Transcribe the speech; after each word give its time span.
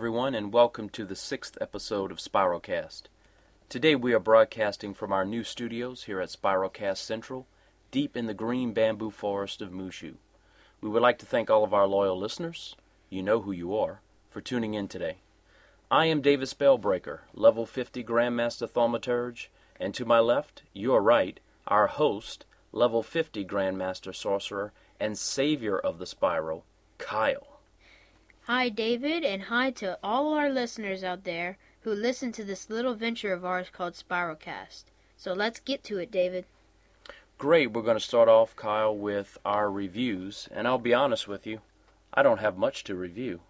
everyone, 0.00 0.34
and 0.34 0.50
welcome 0.50 0.88
to 0.88 1.04
the 1.04 1.14
sixth 1.14 1.58
episode 1.60 2.10
of 2.10 2.16
Spiralcast. 2.16 3.02
Today 3.68 3.94
we 3.94 4.14
are 4.14 4.18
broadcasting 4.18 4.94
from 4.94 5.12
our 5.12 5.26
new 5.26 5.44
studios 5.44 6.04
here 6.04 6.22
at 6.22 6.30
Spiralcast 6.30 6.96
Central, 6.96 7.46
deep 7.90 8.16
in 8.16 8.24
the 8.24 8.32
green 8.32 8.72
bamboo 8.72 9.10
forest 9.10 9.60
of 9.60 9.72
Mooshu. 9.72 10.14
We 10.80 10.88
would 10.88 11.02
like 11.02 11.18
to 11.18 11.26
thank 11.26 11.50
all 11.50 11.64
of 11.64 11.74
our 11.74 11.86
loyal 11.86 12.18
listeners, 12.18 12.76
you 13.10 13.22
know 13.22 13.42
who 13.42 13.52
you 13.52 13.76
are, 13.76 14.00
for 14.30 14.40
tuning 14.40 14.72
in 14.72 14.88
today. 14.88 15.18
I 15.90 16.06
am 16.06 16.22
David 16.22 16.48
Spellbreaker, 16.48 17.18
level 17.34 17.66
50 17.66 18.02
Grandmaster 18.02 18.66
Thaumaturge, 18.66 19.48
and 19.78 19.92
to 19.92 20.06
my 20.06 20.18
left, 20.18 20.62
your 20.72 21.02
right, 21.02 21.38
our 21.68 21.88
host, 21.88 22.46
level 22.72 23.02
50 23.02 23.44
Grandmaster 23.44 24.14
Sorcerer 24.14 24.72
and 24.98 25.18
Savior 25.18 25.78
of 25.78 25.98
the 25.98 26.06
Spiral, 26.06 26.64
Kyle. 26.96 27.49
Hi, 28.44 28.68
David, 28.68 29.22
and 29.22 29.42
hi 29.42 29.70
to 29.72 29.98
all 30.02 30.32
our 30.32 30.50
listeners 30.50 31.04
out 31.04 31.24
there 31.24 31.58
who 31.82 31.92
listen 31.92 32.32
to 32.32 32.42
this 32.42 32.70
little 32.70 32.94
venture 32.94 33.32
of 33.32 33.44
ours 33.44 33.68
called 33.70 33.94
Spiralcast. 33.94 34.84
So 35.16 35.34
let's 35.34 35.60
get 35.60 35.84
to 35.84 35.98
it, 35.98 36.10
David. 36.10 36.46
Great, 37.38 37.72
we're 37.72 37.82
going 37.82 37.98
to 37.98 38.02
start 38.04 38.28
off, 38.28 38.56
Kyle, 38.56 38.96
with 38.96 39.38
our 39.44 39.70
reviews, 39.70 40.48
and 40.50 40.66
I'll 40.66 40.78
be 40.78 40.94
honest 40.94 41.28
with 41.28 41.46
you, 41.46 41.60
I 42.12 42.22
don't 42.22 42.40
have 42.40 42.56
much 42.56 42.82
to 42.84 42.94
review. 42.94 43.40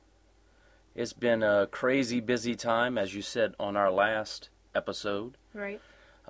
It's 0.95 1.13
been 1.13 1.43
a 1.43 1.69
crazy 1.71 2.21
busy 2.21 2.57
time, 2.57 2.99
as 2.99 3.15
you 3.15 3.23
said 3.23 3.55
on 3.59 3.77
our 3.77 3.91
last 3.91 4.49
episode. 4.75 5.37
Right. 5.55 5.81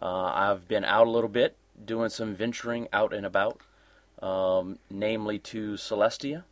Uh, 0.01 0.33
I've 0.35 0.69
been 0.69 0.85
out 0.85 1.07
a 1.07 1.11
little 1.11 1.31
bit, 1.31 1.57
doing 1.83 2.11
some 2.11 2.35
venturing 2.35 2.89
out 2.93 3.13
and 3.13 3.25
about, 3.27 3.61
um, 4.23 4.79
namely 4.91 5.39
to 5.39 5.73
Celestia, 5.73 6.45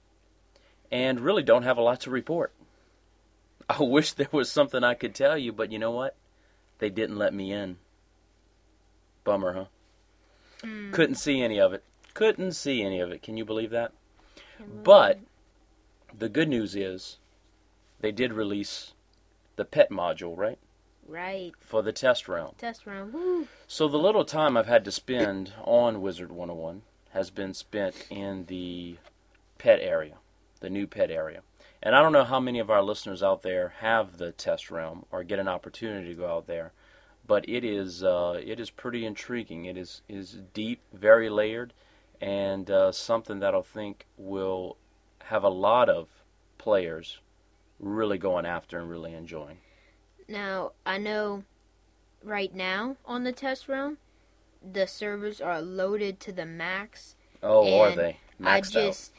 and 0.91 1.21
really 1.21 1.43
don't 1.43 1.63
have 1.63 1.79
a 1.79 1.83
lot 1.83 2.01
to 2.01 2.11
report. 2.11 2.53
I 3.69 3.83
wish 3.83 4.13
there 4.13 4.29
was 4.33 4.51
something 4.51 4.83
I 4.83 4.95
could 4.95 5.15
tell 5.15 5.37
you, 5.37 5.53
but 5.53 5.73
you 5.73 5.79
know 5.79 5.91
what? 5.91 6.17
They 6.79 6.91
didn't 6.91 7.19
let 7.19 7.35
me 7.35 7.53
in. 7.53 7.79
Bummer, 9.25 9.53
huh? 9.55 9.65
Mm. 10.63 10.93
Couldn't 10.93 11.17
see 11.17 11.43
any 11.43 11.61
of 11.61 11.73
it. 11.73 11.85
Couldn't 12.15 12.53
see 12.53 12.83
any 12.83 13.01
of 13.01 13.13
it. 13.13 13.23
Can 13.23 13.37
you 13.37 13.45
believe 13.45 13.71
that? 13.71 13.93
But 14.83 15.21
the 16.17 16.29
good 16.29 16.49
news 16.49 16.75
is 16.75 17.19
they 18.01 18.13
did 18.13 18.33
release 18.33 18.95
the 19.57 19.65
pet 19.65 19.91
module, 19.91 20.37
right? 20.37 20.59
Right. 21.07 21.53
For 21.61 21.83
the 21.83 21.93
test 21.93 22.29
realm. 22.29 22.55
Test 22.59 22.87
round. 22.87 23.13
Woo. 23.13 23.49
So 23.67 23.89
the 23.89 23.99
little 23.99 24.25
time 24.25 24.57
I've 24.57 24.67
had 24.67 24.85
to 24.85 24.93
spend 24.93 25.53
on 25.65 26.03
Wizard 26.03 26.31
101 26.31 26.83
has 27.11 27.31
been 27.31 27.55
spent 27.55 28.07
in 28.11 28.45
the 28.47 28.97
pet 29.57 29.81
area, 29.81 30.17
the 30.61 30.71
new 30.71 30.87
pet 30.87 31.11
area. 31.11 31.43
And 31.83 31.95
I 31.95 32.03
don't 32.03 32.13
know 32.13 32.25
how 32.25 32.41
many 32.41 32.59
of 32.59 32.71
our 32.71 32.83
listeners 32.83 33.23
out 33.23 33.43
there 33.43 33.75
have 33.81 34.19
the 34.19 34.33
test 34.33 34.71
realm 34.71 35.05
or 35.13 35.23
get 35.23 35.39
an 35.39 35.49
opportunity 35.49 36.09
to 36.09 36.15
go 36.15 36.29
out 36.29 36.47
there, 36.47 36.73
but 37.27 37.49
it 37.49 37.65
is 37.65 38.03
uh, 38.03 38.41
it 38.45 38.59
is 38.59 38.71
pretty 38.71 39.07
intriguing. 39.07 39.65
It 39.65 39.77
is 39.77 40.03
is 40.09 40.39
deep, 40.53 40.81
very 40.93 41.31
layered, 41.31 41.73
and 42.21 42.69
uh, 42.71 42.91
something 42.91 43.39
that 43.41 43.55
I 43.55 43.61
think 43.63 44.07
will 44.17 44.77
have 45.25 45.45
a 45.45 45.49
lot 45.49 45.89
of 45.89 46.09
players 46.57 47.19
really 47.79 48.19
going 48.19 48.47
after 48.47 48.79
and 48.79 48.91
really 48.91 49.15
enjoying. 49.15 49.59
Now, 50.29 50.73
I 50.85 50.99
know 50.99 51.45
right 52.25 52.53
now 52.53 52.97
on 53.07 53.25
the 53.25 53.33
test 53.33 53.69
round, 53.69 53.99
the 54.73 54.87
servers 54.87 55.41
are 55.41 55.63
loaded 55.63 56.19
to 56.21 56.33
the 56.33 56.45
max. 56.45 57.15
Oh, 57.43 57.81
are 57.81 57.95
they 57.95 58.17
maxed 58.41 58.77
I 58.77 58.83
just 58.83 59.13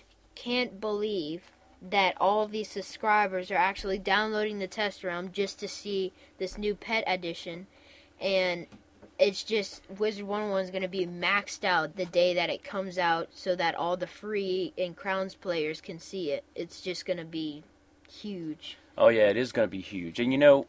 can't 0.44 0.80
believe 0.80 1.52
that 1.82 2.16
all 2.20 2.48
these 2.48 2.70
subscribers 2.70 3.52
are 3.52 3.55
actually 3.55 3.98
downloading 3.98 4.60
the 4.60 4.67
test 4.67 5.04
realm 5.04 5.32
just 5.32 5.60
to 5.60 5.67
see 5.67 6.14
this 6.38 6.58
new 6.58 6.76
pet 6.76 7.04
edition. 7.08 7.67
And 8.22 8.67
it's 9.17 9.44
just 9.44 9.82
Wizard 9.98 10.26
101 10.26 10.64
is 10.64 10.72
going 10.72 10.82
to 10.82 10.88
be 10.88 11.05
maxed 11.05 11.64
out 11.66 11.95
the 11.95 12.05
day 12.05 12.33
that 12.33 12.50
it 12.50 12.64
comes 12.64 12.98
out 12.98 13.30
so 13.33 13.55
that 13.55 13.76
all 13.76 13.98
the 13.98 14.08
free 14.08 14.73
and 14.77 14.95
crowns 14.95 15.36
players 15.36 15.82
can 15.82 16.00
see 16.00 16.32
it. 16.32 16.44
It's 16.56 16.82
just 16.82 17.06
going 17.06 17.20
to 17.20 17.26
be 17.26 17.64
huge. 18.10 18.77
Oh 18.98 19.10
yeah, 19.10 19.30
it 19.30 19.38
is 19.38 19.52
going 19.52 19.67
to 19.67 19.71
be 19.71 19.82
huge. 19.82 20.20
And 20.20 20.32
you 20.32 20.38
know, 20.38 20.67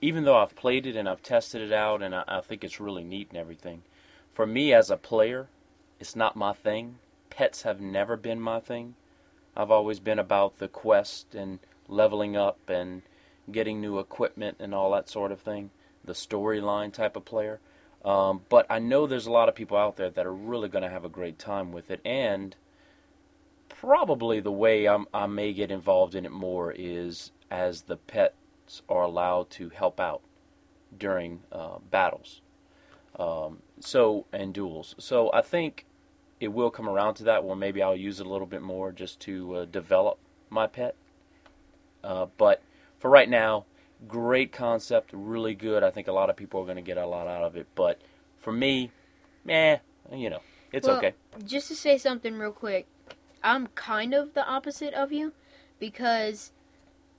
even 0.00 0.24
though 0.24 0.36
I've 0.36 0.56
played 0.56 0.86
it 0.86 0.96
and 0.96 1.08
I've 1.08 1.22
tested 1.22 1.62
it 1.62 1.72
out 1.72 2.02
and 2.02 2.14
I, 2.14 2.24
I 2.26 2.40
think 2.40 2.64
it's 2.64 2.80
really 2.80 3.04
neat 3.04 3.28
and 3.30 3.38
everything, 3.38 3.82
for 4.32 4.46
me 4.46 4.72
as 4.72 4.90
a 4.90 4.96
player, 4.96 5.46
it's 6.00 6.16
not 6.16 6.36
my 6.36 6.52
thing. 6.52 6.96
Pets 7.30 7.62
have 7.62 7.80
never 7.80 8.16
been 8.16 8.40
my 8.40 8.60
thing. 8.60 8.94
I've 9.56 9.70
always 9.70 10.00
been 10.00 10.18
about 10.18 10.58
the 10.58 10.68
quest 10.68 11.34
and 11.34 11.58
leveling 11.88 12.36
up 12.36 12.68
and 12.68 13.02
getting 13.50 13.80
new 13.80 13.98
equipment 13.98 14.56
and 14.58 14.74
all 14.74 14.90
that 14.92 15.08
sort 15.08 15.30
of 15.30 15.40
thing, 15.40 15.70
the 16.04 16.12
storyline 16.12 16.92
type 16.92 17.16
of 17.16 17.24
player. 17.24 17.60
Um, 18.04 18.42
but 18.48 18.66
I 18.68 18.78
know 18.78 19.06
there's 19.06 19.26
a 19.26 19.32
lot 19.32 19.48
of 19.48 19.54
people 19.54 19.76
out 19.76 19.96
there 19.96 20.10
that 20.10 20.26
are 20.26 20.34
really 20.34 20.68
going 20.68 20.84
to 20.84 20.90
have 20.90 21.04
a 21.04 21.08
great 21.08 21.38
time 21.38 21.72
with 21.72 21.90
it, 21.90 22.00
and 22.04 22.54
probably 23.68 24.40
the 24.40 24.52
way 24.52 24.86
I'm, 24.86 25.06
I 25.14 25.26
may 25.26 25.52
get 25.52 25.70
involved 25.70 26.14
in 26.14 26.26
it 26.26 26.32
more 26.32 26.72
is 26.76 27.32
as 27.50 27.82
the 27.82 27.96
pets 27.96 28.82
are 28.88 29.02
allowed 29.02 29.50
to 29.50 29.70
help 29.70 30.00
out 30.00 30.20
during 30.96 31.40
uh, 31.50 31.78
battles, 31.90 32.42
um, 33.18 33.58
so 33.80 34.26
and 34.32 34.52
duels. 34.52 34.94
So 34.98 35.30
I 35.32 35.40
think 35.40 35.86
it 36.40 36.48
will 36.48 36.70
come 36.70 36.88
around 36.88 37.14
to 37.14 37.24
that 37.24 37.44
where 37.44 37.56
maybe 37.56 37.82
I'll 37.82 37.96
use 37.96 38.20
it 38.20 38.26
a 38.26 38.28
little 38.28 38.46
bit 38.46 38.62
more 38.62 38.92
just 38.92 39.20
to 39.20 39.56
uh, 39.56 39.64
develop 39.64 40.18
my 40.50 40.66
pet. 40.66 40.94
Uh, 42.02 42.26
but 42.36 42.62
for 42.98 43.10
right 43.10 43.28
now, 43.28 43.64
great 44.08 44.52
concept, 44.52 45.10
really 45.12 45.54
good. 45.54 45.82
I 45.82 45.90
think 45.90 46.08
a 46.08 46.12
lot 46.12 46.30
of 46.30 46.36
people 46.36 46.60
are 46.60 46.64
going 46.64 46.76
to 46.76 46.82
get 46.82 46.98
a 46.98 47.06
lot 47.06 47.26
out 47.26 47.42
of 47.42 47.56
it. 47.56 47.66
But 47.74 48.00
for 48.38 48.52
me, 48.52 48.90
meh, 49.44 49.78
you 50.12 50.30
know, 50.30 50.40
it's 50.72 50.86
Well, 50.86 50.98
okay. 50.98 51.14
Just 51.44 51.68
to 51.68 51.76
say 51.76 51.98
something 51.98 52.36
real 52.36 52.52
quick, 52.52 52.86
I'm 53.42 53.68
kind 53.68 54.14
of 54.14 54.34
the 54.34 54.46
opposite 54.46 54.94
of 54.94 55.12
you 55.12 55.32
because 55.78 56.52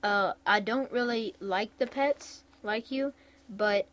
uh, 0.02 0.32
I 0.46 0.60
don't 0.60 0.90
really 0.92 1.34
like 1.40 1.76
the 1.78 1.86
pets 1.86 2.44
like 2.62 2.90
you, 2.90 3.12
but 3.48 3.86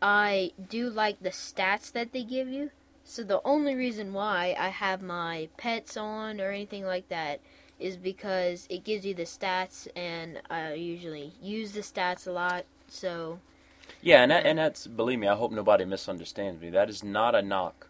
I 0.00 0.52
do 0.68 0.88
like 0.88 1.22
the 1.22 1.30
stats 1.30 1.92
that 1.92 2.12
they 2.12 2.22
give 2.22 2.48
you. 2.48 2.70
So 3.10 3.24
the 3.24 3.40
only 3.44 3.74
reason 3.74 4.12
why 4.12 4.54
I 4.56 4.68
have 4.68 5.02
my 5.02 5.48
pets 5.56 5.96
on 5.96 6.40
or 6.40 6.52
anything 6.52 6.84
like 6.84 7.08
that 7.08 7.40
is 7.80 7.96
because 7.96 8.68
it 8.70 8.84
gives 8.84 9.04
you 9.04 9.14
the 9.14 9.24
stats, 9.24 9.88
and 9.96 10.40
I 10.48 10.74
usually 10.74 11.32
use 11.42 11.72
the 11.72 11.80
stats 11.80 12.28
a 12.28 12.30
lot. 12.30 12.66
So 12.86 13.40
Yeah, 14.00 14.22
and 14.22 14.30
that, 14.30 14.46
and 14.46 14.60
that's 14.60 14.86
believe 14.86 15.18
me, 15.18 15.26
I 15.26 15.34
hope 15.34 15.50
nobody 15.50 15.84
misunderstands 15.84 16.62
me. 16.62 16.70
That 16.70 16.88
is 16.88 17.02
not 17.02 17.34
a 17.34 17.42
knock 17.42 17.88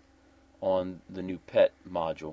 on 0.63 1.03
the 1.11 1.23
new 1.23 1.37
pet 1.47 1.73
module. 1.87 2.33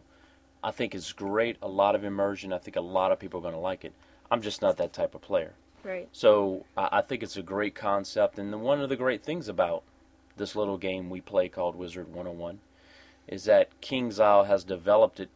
I 0.64 0.72
think 0.72 0.96
it's 0.96 1.12
great, 1.12 1.58
a 1.62 1.68
lot 1.68 1.94
of 1.94 2.06
immersion. 2.06 2.54
I 2.54 2.58
think 2.58 2.78
a 2.78 2.82
lot 2.82 3.12
of 3.12 3.20
people 3.20 3.42
are 3.42 3.44
going 3.44 3.54
to 3.54 3.60
like 3.60 3.84
it. 3.84 3.92
I'm 4.32 4.42
just 4.42 4.62
not 4.62 4.78
that 4.78 4.94
type 4.94 5.14
of 5.14 5.20
player. 5.20 5.56
right, 5.84 6.08
So 6.14 6.64
I, 6.78 6.88
I 7.00 7.02
think 7.02 7.22
it's 7.22 7.36
a 7.36 7.44
great 7.44 7.76
concept, 7.76 8.40
and 8.40 8.62
one 8.62 8.80
of 8.80 8.88
the 8.88 8.96
great 8.96 9.24
things 9.24 9.50
about 9.50 9.84
this 10.38 10.56
little 10.56 10.78
game 10.78 11.10
we 11.10 11.20
play 11.20 11.50
called 11.50 11.76
Wizard 11.76 12.08
101 12.08 12.60
is 13.28 13.44
that 13.46 13.82
King's 13.82 14.20
Isle 14.20 14.46
has 14.46 14.64
developed 14.64 15.20
it 15.20 15.30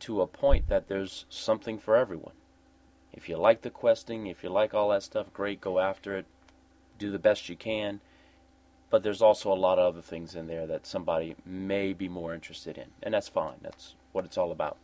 to 0.00 0.20
a 0.20 0.26
point 0.26 0.68
that 0.68 0.88
there's 0.88 1.24
something 1.28 1.78
for 1.78 1.96
everyone. 1.96 2.34
If 3.12 3.28
you 3.28 3.36
like 3.36 3.62
the 3.62 3.70
questing, 3.70 4.26
if 4.26 4.42
you 4.42 4.50
like 4.50 4.74
all 4.74 4.90
that 4.90 5.02
stuff, 5.02 5.32
great, 5.32 5.60
go 5.60 5.78
after 5.78 6.16
it, 6.16 6.26
do 6.98 7.10
the 7.10 7.18
best 7.18 7.48
you 7.48 7.56
can. 7.56 8.00
But 8.90 9.02
there's 9.02 9.22
also 9.22 9.52
a 9.52 9.54
lot 9.54 9.78
of 9.78 9.94
other 9.94 10.02
things 10.02 10.34
in 10.34 10.46
there 10.46 10.66
that 10.66 10.86
somebody 10.86 11.36
may 11.44 11.92
be 11.92 12.08
more 12.08 12.34
interested 12.34 12.78
in, 12.78 12.86
and 13.02 13.14
that's 13.14 13.28
fine. 13.28 13.56
That's 13.60 13.94
what 14.12 14.24
it's 14.24 14.38
all 14.38 14.50
about. 14.50 14.78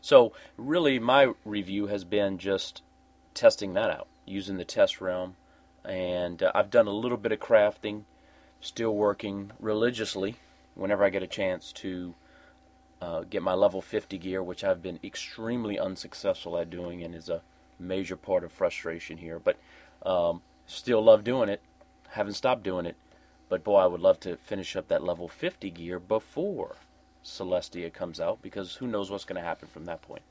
So, 0.00 0.32
really, 0.56 0.98
my 0.98 1.32
review 1.44 1.88
has 1.88 2.04
been 2.04 2.38
just 2.38 2.82
testing 3.34 3.74
that 3.74 3.90
out, 3.90 4.06
using 4.24 4.56
the 4.56 4.64
test 4.64 5.00
realm, 5.00 5.34
and 5.84 6.42
uh, 6.42 6.52
I've 6.54 6.70
done 6.70 6.86
a 6.86 6.92
little 6.92 7.16
bit 7.16 7.32
of 7.32 7.40
crafting, 7.40 8.02
still 8.60 8.94
working 8.94 9.50
religiously 9.58 10.36
whenever 10.76 11.04
I 11.04 11.10
get 11.10 11.22
a 11.22 11.26
chance 11.26 11.72
to 11.72 12.14
uh, 13.02 13.24
get 13.28 13.42
my 13.42 13.54
level 13.54 13.80
50 13.82 14.16
gear, 14.18 14.42
which 14.42 14.62
I've 14.62 14.82
been 14.82 15.00
extremely 15.02 15.78
unsuccessful 15.78 16.56
at 16.58 16.70
doing 16.70 17.02
and 17.02 17.14
is 17.14 17.28
a 17.28 17.42
major 17.78 18.16
part 18.16 18.44
of 18.44 18.52
frustration 18.52 19.18
here. 19.18 19.38
But 19.38 19.56
um, 20.04 20.42
still 20.66 21.02
love 21.02 21.24
doing 21.24 21.48
it, 21.48 21.60
haven't 22.10 22.34
stopped 22.34 22.62
doing 22.62 22.86
it. 22.86 22.96
But 23.48 23.64
boy, 23.64 23.78
I 23.78 23.86
would 23.86 24.00
love 24.00 24.20
to 24.20 24.36
finish 24.36 24.76
up 24.76 24.88
that 24.88 25.04
level 25.04 25.28
50 25.28 25.70
gear 25.70 25.98
before 25.98 26.76
Celestia 27.24 27.92
comes 27.92 28.20
out 28.20 28.42
because 28.42 28.76
who 28.76 28.86
knows 28.86 29.10
what's 29.10 29.24
going 29.24 29.40
to 29.40 29.46
happen 29.46 29.68
from 29.68 29.84
that 29.86 30.02
point. 30.02 30.22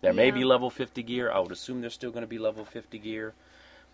There 0.00 0.12
may 0.12 0.30
be 0.30 0.44
level 0.44 0.68
50 0.68 1.02
gear. 1.02 1.30
I 1.30 1.38
would 1.38 1.52
assume 1.52 1.80
there's 1.80 1.94
still 1.94 2.10
going 2.10 2.22
to 2.22 2.26
be 2.28 2.38
level 2.38 2.66
50 2.66 2.98
gear, 2.98 3.32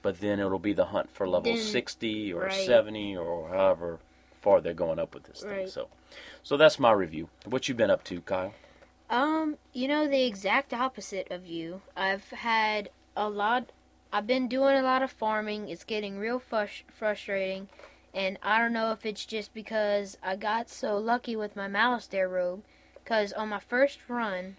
but 0.03 0.21
then 0.21 0.41
it'll 0.41 0.59
be 0.59 0.73
the 0.73 0.87
hunt 0.87 1.09
for 1.11 1.29
level 1.29 1.55
Then- 1.55 1.63
60 1.63 2.33
or 2.33 2.43
right. 2.45 2.53
70 2.53 3.17
or 3.17 3.49
however 3.51 4.01
far 4.41 4.61
they're 4.61 4.75
going 4.75 4.99
up 4.99 5.15
with 5.15 5.25
this 5.25 5.43
thing. 5.43 5.69
So, 5.69 5.89
so 6.43 6.57
that's 6.57 6.79
my 6.79 6.93
review. 6.93 7.29
What 7.45 7.69
you 7.69 7.75
been 7.75 7.91
up 7.91 8.05
to, 8.05 8.21
Kyle? 8.23 8.55
Um, 9.09 9.57
you 9.73 9.89
know, 9.89 10.07
the 10.07 10.25
exact 10.25 10.73
opposite 10.73 11.31
of 11.31 11.47
you. 11.47 11.83
I've 11.97 12.31
had 12.31 12.91
a 13.17 13.29
lot 13.29 13.71
I've 14.13 14.27
been 14.27 14.49
doing 14.49 14.77
a 14.77 14.83
lot 14.83 15.03
of 15.03 15.11
farming. 15.13 15.69
It's 15.69 15.85
getting 15.85 16.19
real 16.19 16.41
frus- 16.41 16.83
frustrating, 16.89 17.69
and 18.13 18.39
I 18.43 18.59
don't 18.59 18.73
know 18.73 18.91
if 18.91 19.07
it's 19.07 19.25
just 19.25 19.55
because 19.55 20.19
I 20.21 20.35
got 20.35 20.69
so 20.69 20.99
lucky 20.99 21.37
with 21.37 21.55
my 21.55 21.69
Malistaire 21.69 22.29
robe. 22.29 22.65
Because 22.95 23.33
on 23.33 23.51
my 23.51 23.61
first 23.61 24.01
run, 24.09 24.57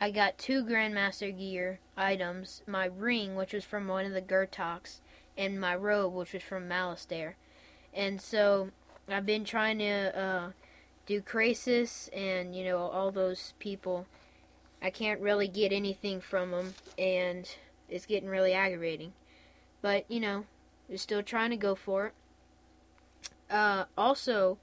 I 0.00 0.10
got 0.10 0.38
two 0.38 0.64
Grandmaster 0.64 1.36
gear 1.36 1.80
items: 1.98 2.62
my 2.66 2.86
ring, 2.86 3.34
which 3.34 3.52
was 3.52 3.64
from 3.64 3.88
one 3.88 4.06
of 4.06 4.12
the 4.12 4.22
Gurtoks, 4.22 5.00
and 5.36 5.60
my 5.60 5.76
robe, 5.76 6.14
which 6.14 6.32
was 6.32 6.42
from 6.42 6.66
Malistaire. 6.66 7.34
And 7.92 8.22
so 8.22 8.70
I've 9.08 9.26
been 9.26 9.44
trying 9.44 9.78
to 9.78 10.18
uh, 10.18 10.50
do 11.06 11.20
Krasis 11.20 12.08
and 12.16 12.54
you 12.54 12.64
know 12.64 12.78
all 12.78 13.10
those 13.10 13.54
people. 13.58 14.06
I 14.82 14.90
can't 14.90 15.20
really 15.20 15.48
get 15.48 15.72
anything 15.72 16.20
from 16.20 16.50
them, 16.50 16.74
and 16.98 17.48
it's 17.88 18.06
getting 18.06 18.28
really 18.28 18.52
aggravating. 18.52 19.12
But 19.82 20.04
you 20.08 20.20
know, 20.20 20.44
we're 20.88 20.98
still 20.98 21.22
trying 21.22 21.50
to 21.50 21.56
go 21.56 21.74
for 21.74 22.06
it. 22.06 22.12
Uh, 23.50 23.84
also, 23.96 24.58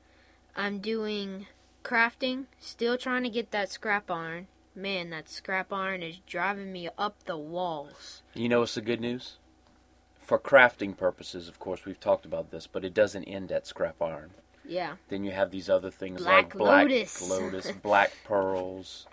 I'm 0.55 0.79
doing 0.79 1.47
crafting, 1.83 2.45
still 2.59 2.97
trying 2.97 3.23
to 3.23 3.29
get 3.29 3.51
that 3.51 3.71
scrap 3.71 4.09
iron. 4.09 4.47
Man, 4.73 5.09
that 5.09 5.29
scrap 5.29 5.73
iron 5.73 6.01
is 6.01 6.19
driving 6.25 6.71
me 6.71 6.89
up 6.97 7.23
the 7.25 7.37
walls. 7.37 8.21
You 8.33 8.49
know 8.49 8.61
what's 8.61 8.75
the 8.75 8.81
good 8.81 9.01
news? 9.01 9.37
For 10.31 10.39
crafting 10.39 10.95
purposes, 10.95 11.50
of 11.50 11.60
course, 11.60 11.83
we've 11.83 12.00
talked 12.00 12.24
about 12.24 12.51
this, 12.51 12.66
but 12.66 12.86
it 12.86 12.94
doesn't 12.94 13.25
end 13.25 13.51
at 13.51 13.68
scrap 13.68 14.01
iron. 14.01 14.30
Yeah. 14.63 14.95
Then 15.10 15.25
you 15.25 15.31
have 15.31 15.51
these 15.51 15.69
other 15.69 15.92
things 15.92 16.22
Black 16.22 16.56
like 16.56 16.57
black 16.57 16.88
Lotus. 16.88 17.30
lotus, 17.30 17.72
black 17.83 18.13
pearls. 18.24 19.07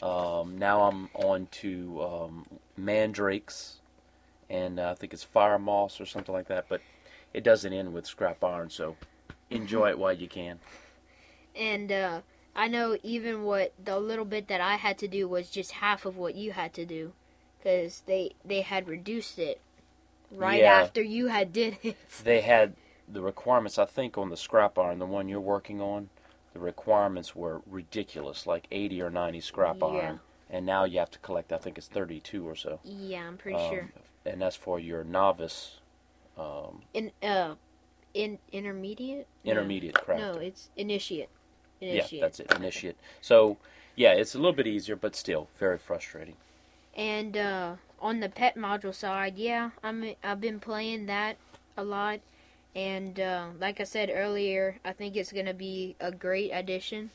Um, 0.00 0.58
now 0.58 0.82
I'm 0.82 1.08
on 1.12 1.48
to 1.62 2.00
um, 2.00 2.46
mandrakes, 2.76 3.80
and 4.48 4.78
uh, 4.78 4.92
I 4.92 4.94
think 4.94 5.12
it's 5.12 5.24
fire 5.24 5.58
moss 5.58 6.00
or 6.00 6.06
something 6.06 6.32
like 6.32 6.46
that. 6.46 6.66
But 6.68 6.82
it 7.34 7.42
doesn't 7.42 7.72
end 7.72 7.92
with 7.92 8.06
scrap 8.06 8.44
iron, 8.44 8.70
so 8.70 8.94
enjoy 9.50 9.90
it 9.90 9.98
while 9.98 10.12
you 10.12 10.28
can. 10.28 10.60
And 11.56 11.90
uh, 11.90 12.20
I 12.54 12.68
know 12.68 12.96
even 13.02 13.42
what 13.42 13.72
the 13.84 13.98
little 13.98 14.24
bit 14.24 14.46
that 14.46 14.60
I 14.60 14.76
had 14.76 14.98
to 14.98 15.08
do 15.08 15.26
was 15.26 15.50
just 15.50 15.72
half 15.72 16.06
of 16.06 16.16
what 16.16 16.36
you 16.36 16.52
had 16.52 16.72
to 16.74 16.86
do, 16.86 17.12
because 17.58 18.04
they 18.06 18.34
they 18.44 18.60
had 18.60 18.86
reduced 18.86 19.36
it 19.40 19.60
right 20.30 20.60
Yeah. 20.60 20.72
after 20.72 21.02
you 21.02 21.26
had 21.28 21.52
did 21.52 21.78
it. 21.82 21.96
They 22.24 22.40
had 22.40 22.74
the 23.08 23.20
requirements, 23.22 23.78
I 23.78 23.84
think, 23.86 24.16
on 24.18 24.30
the 24.30 24.36
scrap 24.36 24.78
iron, 24.78 24.98
the 24.98 25.06
one 25.06 25.28
you're 25.28 25.40
working 25.40 25.80
on. 25.80 26.10
The 26.52 26.60
requirements 26.60 27.34
were 27.36 27.62
ridiculous, 27.66 28.46
like 28.46 28.66
80 28.70 29.02
or 29.02 29.10
90 29.10 29.40
scrap 29.40 29.78
Yeah. 29.80 29.86
iron, 29.86 30.20
and 30.48 30.66
now 30.66 30.84
you 30.84 30.98
have 30.98 31.10
to 31.12 31.18
collect. 31.20 31.52
I 31.52 31.58
think 31.58 31.78
it's 31.78 31.88
32 31.88 32.46
or 32.48 32.56
so. 32.56 32.80
Yeah, 32.84 33.26
I'm 33.26 33.36
pretty 33.36 33.58
Um, 33.58 33.70
sure. 33.70 33.92
And 34.24 34.42
that's 34.42 34.56
for 34.56 34.78
your 34.78 35.04
novice, 35.04 35.78
um, 36.36 36.82
In 36.92 37.12
uh, 37.22 37.54
in 38.14 38.38
intermediate. 38.52 39.26
No. 39.44 39.52
intermediate 39.52 39.94
craft. 39.94 40.20
No, 40.20 40.40
it's 40.40 40.68
initiate. 40.76 41.28
Yeah, 41.80 42.06
that's 42.20 42.40
it. 42.40 42.52
Initiate. 42.56 42.96
So, 43.20 43.56
yeah, 43.96 44.12
it's 44.12 44.34
a 44.34 44.38
little 44.38 44.52
bit 44.52 44.66
easier, 44.66 44.96
but 44.96 45.16
still 45.16 45.48
very 45.58 45.78
frustrating. 45.78 46.36
And 46.94 47.36
uh, 47.36 47.76
on 48.00 48.20
the 48.20 48.28
pet 48.28 48.56
module 48.56 48.94
side, 48.94 49.36
yeah, 49.36 49.70
I'm 49.82 50.14
I've 50.22 50.40
been 50.40 50.60
playing 50.60 51.06
that 51.06 51.36
a 51.76 51.84
lot, 51.84 52.20
and 52.74 53.18
uh, 53.18 53.48
like 53.58 53.80
I 53.80 53.84
said 53.84 54.10
earlier, 54.12 54.78
I 54.84 54.92
think 54.92 55.16
it's 55.16 55.32
gonna 55.32 55.54
be 55.54 55.96
a 56.00 56.10
great 56.10 56.50
addition. 56.52 57.10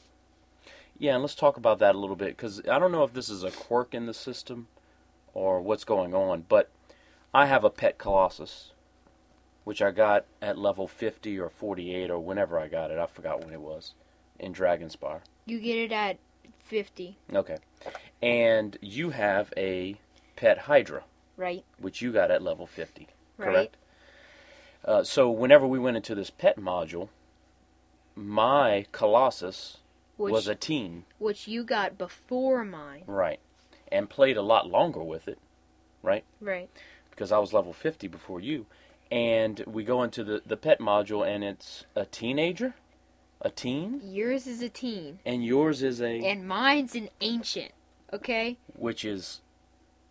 Yeah, 0.97 1.13
and 1.13 1.23
let's 1.23 1.35
talk 1.35 1.57
about 1.57 1.79
that 1.79 1.95
a 1.95 1.97
little 1.97 2.15
bit 2.15 2.37
because 2.37 2.61
I 2.69 2.79
don't 2.79 2.91
know 2.91 3.03
if 3.03 3.13
this 3.13 3.29
is 3.29 3.43
a 3.43 3.51
quirk 3.51 3.93
in 3.93 4.05
the 4.05 4.13
system 4.13 4.67
or 5.33 5.59
what's 5.61 5.83
going 5.83 6.13
on, 6.13 6.45
but 6.47 6.69
I 7.33 7.47
have 7.47 7.65
a 7.65 7.69
pet 7.69 7.97
Colossus, 7.97 8.71
which 9.65 9.81
I 9.81 9.91
got 9.91 10.25
at 10.41 10.57
level 10.57 10.87
50 10.87 11.37
or 11.37 11.49
48 11.49 12.09
or 12.09 12.19
whenever 12.19 12.57
I 12.57 12.69
got 12.69 12.91
it. 12.91 12.97
I 12.97 13.07
forgot 13.07 13.43
when 13.43 13.53
it 13.53 13.59
was 13.59 13.93
in 14.39 14.53
Dragonspire. 14.53 15.19
You 15.45 15.59
get 15.59 15.77
it 15.77 15.91
at 15.91 16.17
fifty, 16.59 17.17
Okay. 17.31 17.57
And 18.21 18.77
you 18.81 19.11
have 19.11 19.53
a 19.55 19.97
pet 20.35 20.59
Hydra, 20.59 21.03
right? 21.37 21.63
which 21.79 22.01
you 22.01 22.11
got 22.11 22.31
at 22.31 22.41
level 22.41 22.65
50. 22.67 23.07
Right. 23.37 23.45
correct? 23.47 23.77
Uh, 24.83 25.03
so 25.03 25.29
whenever 25.29 25.65
we 25.65 25.79
went 25.79 25.97
into 25.97 26.15
this 26.15 26.29
pet 26.29 26.57
module, 26.59 27.09
my 28.15 28.85
Colossus 28.91 29.77
Which 30.17 30.31
was 30.31 30.47
a 30.47 30.55
teen, 30.55 31.05
which 31.17 31.47
you 31.47 31.63
got 31.63 31.97
before 31.97 32.63
mine, 32.63 33.03
right, 33.07 33.39
and 33.91 34.09
played 34.09 34.37
a 34.37 34.41
lot 34.41 34.69
longer 34.69 35.03
with 35.03 35.27
it, 35.27 35.39
right? 36.03 36.23
Right. 36.39 36.69
Because 37.09 37.31
I 37.31 37.39
was 37.39 37.53
level 37.53 37.73
50 37.73 38.07
before 38.07 38.39
you. 38.39 38.65
And 39.11 39.63
we 39.67 39.83
go 39.83 40.01
into 40.03 40.23
the, 40.23 40.41
the 40.45 40.57
pet 40.57 40.79
module, 40.79 41.25
and 41.25 41.43
it's 41.43 41.85
a 41.95 42.05
teenager, 42.05 42.73
a 43.41 43.49
teen, 43.49 44.01
Yours 44.03 44.47
is 44.47 44.61
a 44.61 44.69
teen, 44.69 45.19
and 45.25 45.45
yours 45.45 45.83
is 45.83 46.01
a, 46.01 46.25
and 46.25 46.47
mine's 46.47 46.95
an 46.95 47.09
ancient. 47.21 47.71
Okay. 48.13 48.57
which 48.75 49.03
is, 49.05 49.41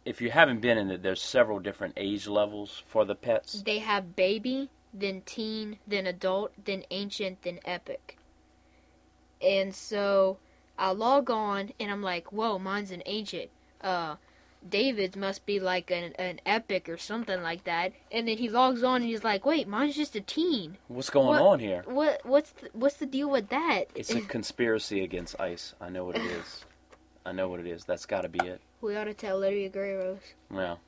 if 0.05 0.21
you 0.21 0.31
haven't 0.31 0.61
been 0.61 0.79
in 0.79 0.91
it, 0.91 1.03
there's 1.03 1.23
several 1.23 1.59
different 1.61 1.95
age 1.97 2.27
levels 2.27 2.83
for 2.87 3.05
the 3.05 3.15
pets. 3.15 3.63
They 3.63 3.79
have 3.79 4.17
baby, 4.17 4.71
then 4.93 5.23
teen, 5.25 5.79
then 5.87 6.07
adult, 6.07 6.53
then 6.65 6.85
ancient, 6.91 7.43
then 7.43 7.59
epic. 7.65 8.19
And 9.43 9.75
so 9.75 10.39
I 10.79 10.91
log 10.93 11.31
on 11.31 11.73
and 11.81 11.91
I'm 11.91 12.03
like, 12.03 12.33
whoa, 12.33 12.59
mine's 12.59 12.91
an 12.91 13.03
ancient. 13.07 13.51
Uh, 13.81 14.17
David's 14.67 15.17
must 15.17 15.45
be 15.45 15.61
like 15.61 15.91
an, 15.91 16.15
an 16.19 16.41
epic 16.47 16.89
or 16.89 16.97
something 16.97 17.43
like 17.43 17.65
that. 17.65 17.93
And 18.11 18.27
then 18.27 18.39
he 18.39 18.49
logs 18.49 18.83
on 18.83 18.97
and 19.03 19.05
he's 19.05 19.25
like, 19.25 19.45
wait, 19.45 19.69
mine's 19.69 19.97
just 19.97 20.17
a 20.17 20.21
teen. 20.23 20.79
What's 20.89 21.11
going 21.11 21.27
What- 21.29 21.43
on 21.43 21.61
here? 21.61 21.83
What 21.87 22.25
what's 22.25 22.51
the, 22.51 22.71
what's 22.73 22.97
the 22.97 23.07
deal 23.07 23.29
with 23.31 23.49
that? 23.51 23.85
It's 23.95 24.11
a 24.15 24.21
conspiracy 24.37 25.03
against 25.03 25.39
ice. 25.39 25.75
I 25.81 25.91
know 25.91 26.05
what 26.05 26.17
it 26.17 26.23
is. 26.25 26.65
I 27.27 27.33
know 27.33 27.49
what 27.49 27.61
it 27.61 27.67
is. 27.67 27.85
That's 27.85 28.07
got 28.07 28.23
to 28.23 28.29
be 28.29 28.39
it. 28.47 28.61
we 28.81 28.97
ought 28.97 29.05
to 29.05 29.15
tell 29.15 29.39
Lydia 29.39 29.71
Greyrose. 29.71 30.35
Well, 30.51 30.79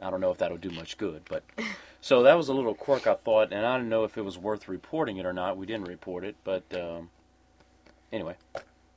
I 0.00 0.10
don't 0.10 0.20
know 0.20 0.30
if 0.30 0.38
that'll 0.38 0.58
do 0.58 0.70
much 0.70 0.98
good, 0.98 1.22
but 1.28 1.42
so 2.00 2.22
that 2.22 2.34
was 2.36 2.48
a 2.48 2.52
little 2.54 2.74
quirk 2.74 3.06
I 3.06 3.14
thought, 3.14 3.52
and 3.52 3.64
I 3.66 3.76
don't 3.78 3.88
know 3.88 4.04
if 4.04 4.18
it 4.18 4.22
was 4.22 4.38
worth 4.38 4.68
reporting 4.68 5.16
it 5.16 5.26
or 5.26 5.32
not. 5.32 5.56
We 5.56 5.66
didn't 5.66 5.88
report 5.88 6.24
it, 6.24 6.36
but 6.44 6.62
um, 6.74 7.10
anyway, 8.12 8.36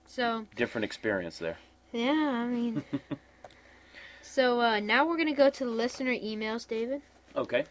So 0.06 0.46
different 0.56 0.86
experience 0.86 1.38
there. 1.40 1.58
yeah, 1.94 2.12
I 2.12 2.46
mean. 2.48 2.84
so 4.22 4.60
uh, 4.62 4.80
now 4.80 5.08
we're 5.08 5.18
gonna 5.18 5.34
go 5.34 5.50
to 5.50 5.66
the 5.66 5.72
listener 5.72 6.12
emails, 6.12 6.68
David. 6.68 7.02
Okay, 7.36 7.64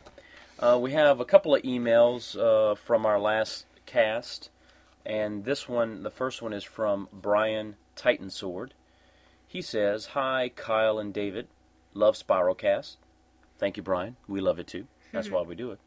uh, 0.59 0.79
we 0.81 0.93
have 0.93 1.21
a 1.21 1.25
couple 1.25 1.55
of 1.55 1.63
emails 1.63 2.37
uh, 2.39 2.75
from 2.75 3.05
our 3.05 3.21
last 3.21 3.67
cast, 3.87 4.49
and 5.05 5.45
this 5.45 5.69
one, 5.69 6.03
the 6.03 6.11
first 6.11 6.41
one 6.43 6.53
is 6.55 6.65
from 6.65 7.09
Brian 7.13 7.77
Titan 7.97 8.31
Sword. 8.31 8.73
He 9.51 9.63
says, 9.63 10.07
"Hi, 10.15 10.53
Kyle 10.55 11.01
and 11.01 11.13
David, 11.13 11.49
love 11.93 12.15
Spiralcast. 12.15 12.99
Thank 13.59 13.77
you, 13.77 13.83
Brian. 13.83 14.15
We 14.29 14.41
love 14.41 14.61
it 14.61 14.69
too. 14.69 14.87
That's 15.11 15.29
why 15.33 15.43
we 15.43 15.57
do 15.57 15.73
it. 15.73 15.81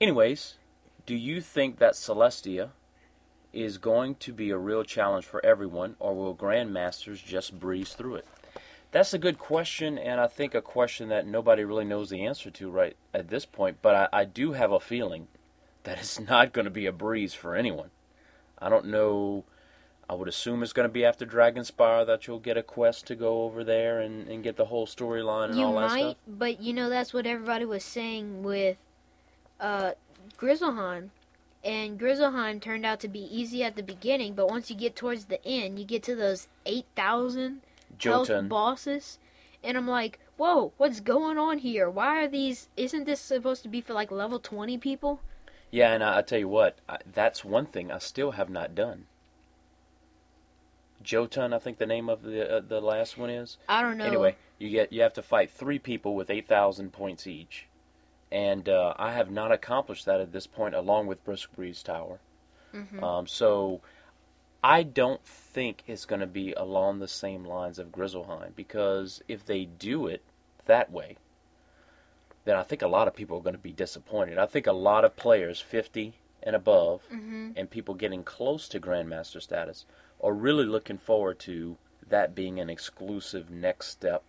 Anyways, 0.00 0.54
do 1.04 1.16
you 1.16 1.40
think 1.40 1.80
that 1.80 1.94
Celestia 1.94 2.70
is 3.52 3.76
going 3.76 4.14
to 4.14 4.32
be 4.32 4.50
a 4.50 4.56
real 4.56 4.84
challenge 4.84 5.24
for 5.24 5.44
everyone, 5.44 5.96
or 5.98 6.14
will 6.14 6.32
Grandmasters 6.32 7.24
just 7.24 7.58
breeze 7.58 7.94
through 7.94 8.14
it? 8.14 8.26
That's 8.92 9.12
a 9.12 9.18
good 9.18 9.40
question, 9.40 9.98
and 9.98 10.20
I 10.20 10.28
think 10.28 10.54
a 10.54 10.62
question 10.62 11.08
that 11.08 11.26
nobody 11.26 11.64
really 11.64 11.84
knows 11.84 12.10
the 12.10 12.24
answer 12.24 12.52
to 12.52 12.70
right 12.70 12.96
at 13.12 13.30
this 13.30 13.46
point. 13.46 13.78
But 13.82 14.10
I, 14.12 14.20
I 14.20 14.24
do 14.26 14.52
have 14.52 14.70
a 14.70 14.78
feeling 14.78 15.26
that 15.82 15.98
it's 15.98 16.20
not 16.28 16.52
going 16.52 16.66
to 16.66 16.70
be 16.70 16.86
a 16.86 16.92
breeze 16.92 17.34
for 17.34 17.56
anyone. 17.56 17.90
I 18.60 18.68
don't 18.68 18.86
know. 18.86 19.44
I 20.10 20.14
would 20.14 20.26
assume 20.26 20.64
it's 20.64 20.72
going 20.72 20.88
to 20.88 20.92
be 20.92 21.04
after 21.04 21.24
Dragonspire 21.24 22.04
that 22.04 22.26
you'll 22.26 22.40
get 22.40 22.56
a 22.56 22.64
quest 22.64 23.06
to 23.06 23.14
go 23.14 23.44
over 23.44 23.62
there 23.62 24.00
and, 24.00 24.26
and 24.26 24.42
get 24.42 24.56
the 24.56 24.64
whole 24.64 24.84
storyline 24.84 25.50
and 25.50 25.58
you 25.58 25.66
all 25.66 25.74
that 25.74 25.90
might, 25.90 26.00
stuff. 26.00 26.16
but 26.26 26.60
you 26.60 26.72
know 26.72 26.88
that's 26.88 27.14
what 27.14 27.26
everybody 27.26 27.64
was 27.64 27.84
saying 27.84 28.42
with 28.42 28.76
uh, 29.60 29.92
Grizzleheim, 30.36 31.10
and 31.62 31.96
Grizzleheim 31.96 32.60
turned 32.60 32.84
out 32.84 32.98
to 33.00 33.08
be 33.08 33.20
easy 33.20 33.62
at 33.62 33.76
the 33.76 33.84
beginning, 33.84 34.34
but 34.34 34.48
once 34.48 34.68
you 34.68 34.74
get 34.74 34.96
towards 34.96 35.26
the 35.26 35.44
end, 35.46 35.78
you 35.78 35.84
get 35.84 36.02
to 36.02 36.16
those 36.16 36.48
eight 36.66 36.86
thousand 36.96 37.60
health 38.02 38.26
Jotun. 38.26 38.48
bosses, 38.48 39.20
and 39.62 39.76
I'm 39.76 39.86
like, 39.86 40.18
whoa, 40.36 40.72
what's 40.76 40.98
going 40.98 41.38
on 41.38 41.58
here? 41.58 41.88
Why 41.88 42.24
are 42.24 42.28
these? 42.28 42.68
Isn't 42.76 43.04
this 43.04 43.20
supposed 43.20 43.62
to 43.62 43.68
be 43.68 43.80
for 43.80 43.92
like 43.92 44.10
level 44.10 44.40
twenty 44.40 44.76
people? 44.76 45.20
Yeah, 45.70 45.92
and 45.92 46.02
I, 46.02 46.18
I 46.18 46.22
tell 46.22 46.40
you 46.40 46.48
what, 46.48 46.78
I, 46.88 46.98
that's 47.06 47.44
one 47.44 47.66
thing 47.66 47.92
I 47.92 47.98
still 47.98 48.32
have 48.32 48.50
not 48.50 48.74
done. 48.74 49.06
Jotun, 51.02 51.52
I 51.52 51.58
think 51.58 51.78
the 51.78 51.86
name 51.86 52.08
of 52.08 52.22
the 52.22 52.56
uh, 52.56 52.60
the 52.60 52.80
last 52.80 53.16
one 53.16 53.30
is. 53.30 53.56
I 53.68 53.82
don't 53.82 53.96
know. 53.98 54.04
Anyway, 54.04 54.36
you 54.58 54.68
get 54.70 54.92
you 54.92 55.02
have 55.02 55.14
to 55.14 55.22
fight 55.22 55.50
three 55.50 55.78
people 55.78 56.14
with 56.14 56.30
eight 56.30 56.46
thousand 56.48 56.92
points 56.92 57.26
each, 57.26 57.66
and 58.30 58.68
uh, 58.68 58.94
I 58.98 59.12
have 59.12 59.30
not 59.30 59.50
accomplished 59.52 60.04
that 60.06 60.20
at 60.20 60.32
this 60.32 60.46
point, 60.46 60.74
along 60.74 61.06
with 61.06 61.24
Brisk 61.24 61.52
Breeze 61.54 61.82
Tower. 61.82 62.18
Mhm. 62.74 63.02
Um, 63.02 63.26
so 63.26 63.80
I 64.62 64.82
don't 64.82 65.24
think 65.24 65.82
it's 65.86 66.04
going 66.04 66.20
to 66.20 66.26
be 66.26 66.52
along 66.52 66.98
the 66.98 67.08
same 67.08 67.44
lines 67.44 67.78
of 67.78 67.88
Grizzleheim 67.90 68.54
because 68.54 69.22
if 69.26 69.44
they 69.44 69.64
do 69.64 70.06
it 70.06 70.22
that 70.66 70.92
way, 70.92 71.16
then 72.44 72.56
I 72.56 72.62
think 72.62 72.82
a 72.82 72.86
lot 72.88 73.08
of 73.08 73.14
people 73.16 73.38
are 73.38 73.42
going 73.42 73.54
to 73.56 73.58
be 73.58 73.72
disappointed. 73.72 74.38
I 74.38 74.46
think 74.46 74.66
a 74.66 74.72
lot 74.72 75.04
of 75.04 75.16
players, 75.16 75.60
50 75.60 76.14
and 76.42 76.54
above, 76.54 77.02
Mm-hmm. 77.12 77.52
and 77.56 77.70
people 77.70 77.94
getting 77.94 78.22
close 78.22 78.68
to 78.68 78.78
grandmaster 78.80 79.42
status, 79.42 79.84
are 80.22 80.32
really 80.32 80.64
looking 80.64 80.98
forward 80.98 81.38
to 81.40 81.76
that 82.08 82.34
being 82.34 82.58
an 82.60 82.68
exclusive 82.68 83.50
next 83.50 83.88
step 83.88 84.22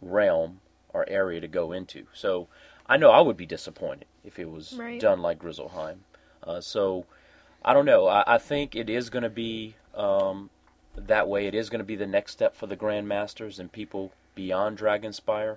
realm 0.00 0.60
or 0.92 1.08
area 1.08 1.40
to 1.40 1.48
go 1.48 1.72
into. 1.72 2.06
So 2.12 2.48
I 2.86 2.96
know 2.96 3.10
I 3.10 3.20
would 3.20 3.36
be 3.36 3.46
disappointed 3.46 4.06
if 4.24 4.38
it 4.38 4.50
was 4.50 4.74
Right. 4.74 5.00
done 5.00 5.22
like 5.22 5.38
Grizzleheim. 5.38 5.98
Uh, 6.42 6.60
so 6.60 7.06
I 7.64 7.72
don't 7.72 7.86
know. 7.86 8.06
I, 8.06 8.34
I 8.34 8.38
think 8.38 8.76
it 8.76 8.90
is 8.90 9.10
going 9.10 9.22
to 9.22 9.30
be 9.30 9.76
um, 9.94 10.50
that 10.96 11.28
way. 11.28 11.46
It 11.46 11.54
is 11.54 11.70
going 11.70 11.78
to 11.80 11.84
be 11.84 11.96
the 11.96 12.06
next 12.06 12.32
step 12.32 12.54
for 12.54 12.66
the 12.66 12.76
grandmasters 12.76 13.58
and 13.58 13.72
people 13.72 14.12
beyond 14.34 14.78
Dragonspire. 14.78 15.56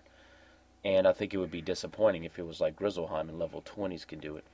And 0.85 1.05
I 1.07 1.11
think 1.11 1.33
it 1.33 1.37
would 1.37 1.51
be 1.51 1.61
disappointing 1.61 2.23
if 2.23 2.39
it 2.39 2.45
was 2.47 2.61
like 2.61 2.77
Grizzleheim 2.77 3.27
and 3.27 3.37
level 3.37 3.61
20s 3.61 4.07
can 4.07 4.19
do 4.19 4.37
it. 4.37 4.45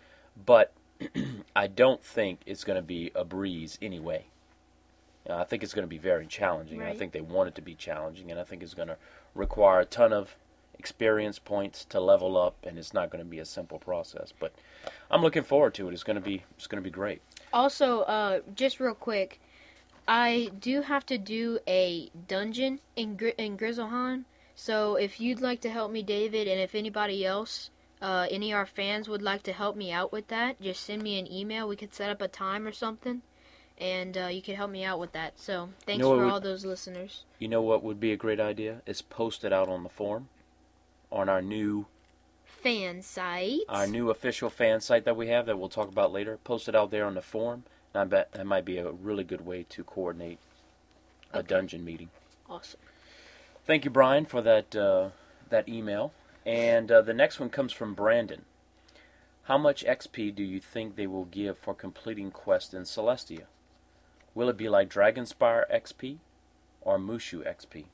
But 0.45 0.73
I 1.55 1.67
don't 1.67 2.03
think 2.03 2.39
it's 2.45 2.63
going 2.63 2.77
to 2.77 2.81
be 2.81 3.11
a 3.13 3.23
breeze 3.23 3.77
anyway. 3.81 4.25
Uh, 5.29 5.35
I 5.37 5.43
think 5.45 5.63
it's 5.63 5.73
going 5.73 5.83
to 5.83 5.89
be 5.89 5.97
very 5.97 6.27
challenging. 6.27 6.81
and 6.81 6.89
I 6.89 6.95
think 6.95 7.11
they 7.13 7.21
want 7.21 7.47
it 7.49 7.55
to 7.55 7.61
be 7.61 7.75
challenging, 7.75 8.29
and 8.31 8.39
I 8.39 8.43
think 8.43 8.61
it's 8.61 8.73
going 8.73 8.89
to 8.89 8.97
require 9.33 9.79
a 9.81 9.85
ton 9.85 10.11
of 10.13 10.35
experience 10.77 11.39
points 11.39 11.85
to 11.85 11.99
level 11.99 12.35
up, 12.37 12.55
and 12.63 12.77
it's 12.77 12.93
not 12.93 13.09
going 13.09 13.23
to 13.23 13.29
be 13.29 13.39
a 13.39 13.45
simple 13.45 13.79
process. 13.79 14.33
But 14.37 14.53
I'm 15.09 15.21
looking 15.21 15.43
forward 15.43 15.73
to 15.75 15.87
it. 15.87 15.93
It's 15.93 16.03
going 16.03 16.15
to 16.15 16.21
be 16.21 16.43
it's 16.57 16.67
going 16.67 16.81
to 16.83 16.87
be 16.87 16.91
great. 16.91 17.21
Also, 17.53 18.01
uh, 18.01 18.39
just 18.53 18.79
real 18.79 18.95
quick, 18.95 19.39
I 20.07 20.49
do 20.59 20.81
have 20.81 21.05
to 21.05 21.17
do 21.17 21.59
a 21.67 22.09
dungeon 22.27 22.81
in 22.95 23.15
Gri- 23.15 23.35
in 23.37 23.57
Grizzleheim. 23.57 24.25
So 24.55 24.95
if 24.95 25.19
you'd 25.21 25.41
like 25.41 25.61
to 25.61 25.69
help 25.69 25.91
me, 25.91 26.03
David, 26.03 26.47
and 26.47 26.59
if 26.59 26.75
anybody 26.75 27.25
else, 27.25 27.69
uh, 28.01 28.27
any 28.29 28.51
of 28.51 28.57
our 28.57 28.65
fans 28.65 29.07
would 29.07 29.21
like 29.21 29.43
to 29.43 29.53
help 29.53 29.75
me 29.75 29.91
out 29.91 30.11
with 30.11 30.27
that, 30.27 30.61
just 30.61 30.83
send 30.83 31.01
me 31.01 31.17
an 31.17 31.31
email. 31.31 31.67
We 31.67 31.75
could 31.77 31.93
set 31.95 32.09
up 32.09 32.21
a 32.21 32.27
time 32.27 32.67
or 32.67 32.71
something, 32.71 33.21
and 33.79 34.17
uh, 34.17 34.27
you 34.27 34.41
could 34.41 34.55
help 34.55 34.71
me 34.71 34.83
out 34.83 34.99
with 34.99 35.11
that. 35.13 35.39
So 35.39 35.69
thanks 35.85 36.01
know 36.01 36.09
what 36.09 36.17
for 36.19 36.25
would- 36.25 36.31
all 36.33 36.39
those 36.41 36.65
listeners. 36.65 37.23
You 37.39 37.47
know 37.47 37.61
what 37.61 37.83
would 37.83 37.99
be 37.99 38.11
a 38.11 38.17
great 38.17 38.39
idea? 38.39 38.81
Is 38.85 39.01
post 39.01 39.43
it 39.43 39.51
out 39.53 39.67
on 39.69 39.83
the 39.83 39.89
forum, 39.89 40.29
on 41.11 41.29
our 41.29 41.41
new 41.41 41.85
Fan 42.45 43.01
site. 43.01 43.61
our 43.67 43.85
new 43.87 44.09
official 44.09 44.49
fan 44.49 44.79
site 44.79 45.03
that 45.03 45.17
we 45.17 45.27
have 45.27 45.45
that 45.47 45.59
we'll 45.59 45.67
talk 45.67 45.89
about 45.89 46.13
later. 46.13 46.37
Post 46.45 46.69
it 46.69 46.75
out 46.75 46.91
there 46.91 47.05
on 47.05 47.15
the 47.15 47.21
forum. 47.21 47.63
And 47.93 48.01
I 48.01 48.05
bet 48.05 48.31
that 48.31 48.45
might 48.45 48.63
be 48.63 48.77
a 48.77 48.89
really 48.89 49.25
good 49.25 49.45
way 49.45 49.63
to 49.69 49.83
coordinate 49.83 50.39
a 51.33 51.39
Okay. 51.39 51.47
dungeon 51.47 51.83
meeting. 51.83 52.09
Awesome. 52.49 52.79
Thank 53.65 53.83
you, 53.83 53.91
Brian, 53.91 54.23
for 54.25 54.41
that 54.41 54.73
uh, 54.75 55.09
that 55.49 55.67
email. 55.67 56.13
And 56.45 56.89
uh, 56.91 57.01
the 57.01 57.13
next 57.13 57.39
one 57.39 57.49
comes 57.49 57.73
from 57.73 57.93
Brandon. 57.93 58.45
How 59.43 59.57
much 59.57 59.83
XP 59.83 60.33
do 60.33 60.43
you 60.43 60.61
think 60.61 60.95
they 60.95 61.07
will 61.07 61.25
give 61.25 61.57
for 61.57 61.73
completing 61.73 62.31
quest 62.31 62.73
in 62.73 62.83
Celestia? 62.83 63.43
Will 64.35 64.49
it 64.49 64.57
be 64.57 64.69
like 64.69 64.89
Dragonspire 64.89 65.63
XP 65.73 66.17
or 66.81 66.97
Mooshu 66.97 67.45
XP? 67.47 67.85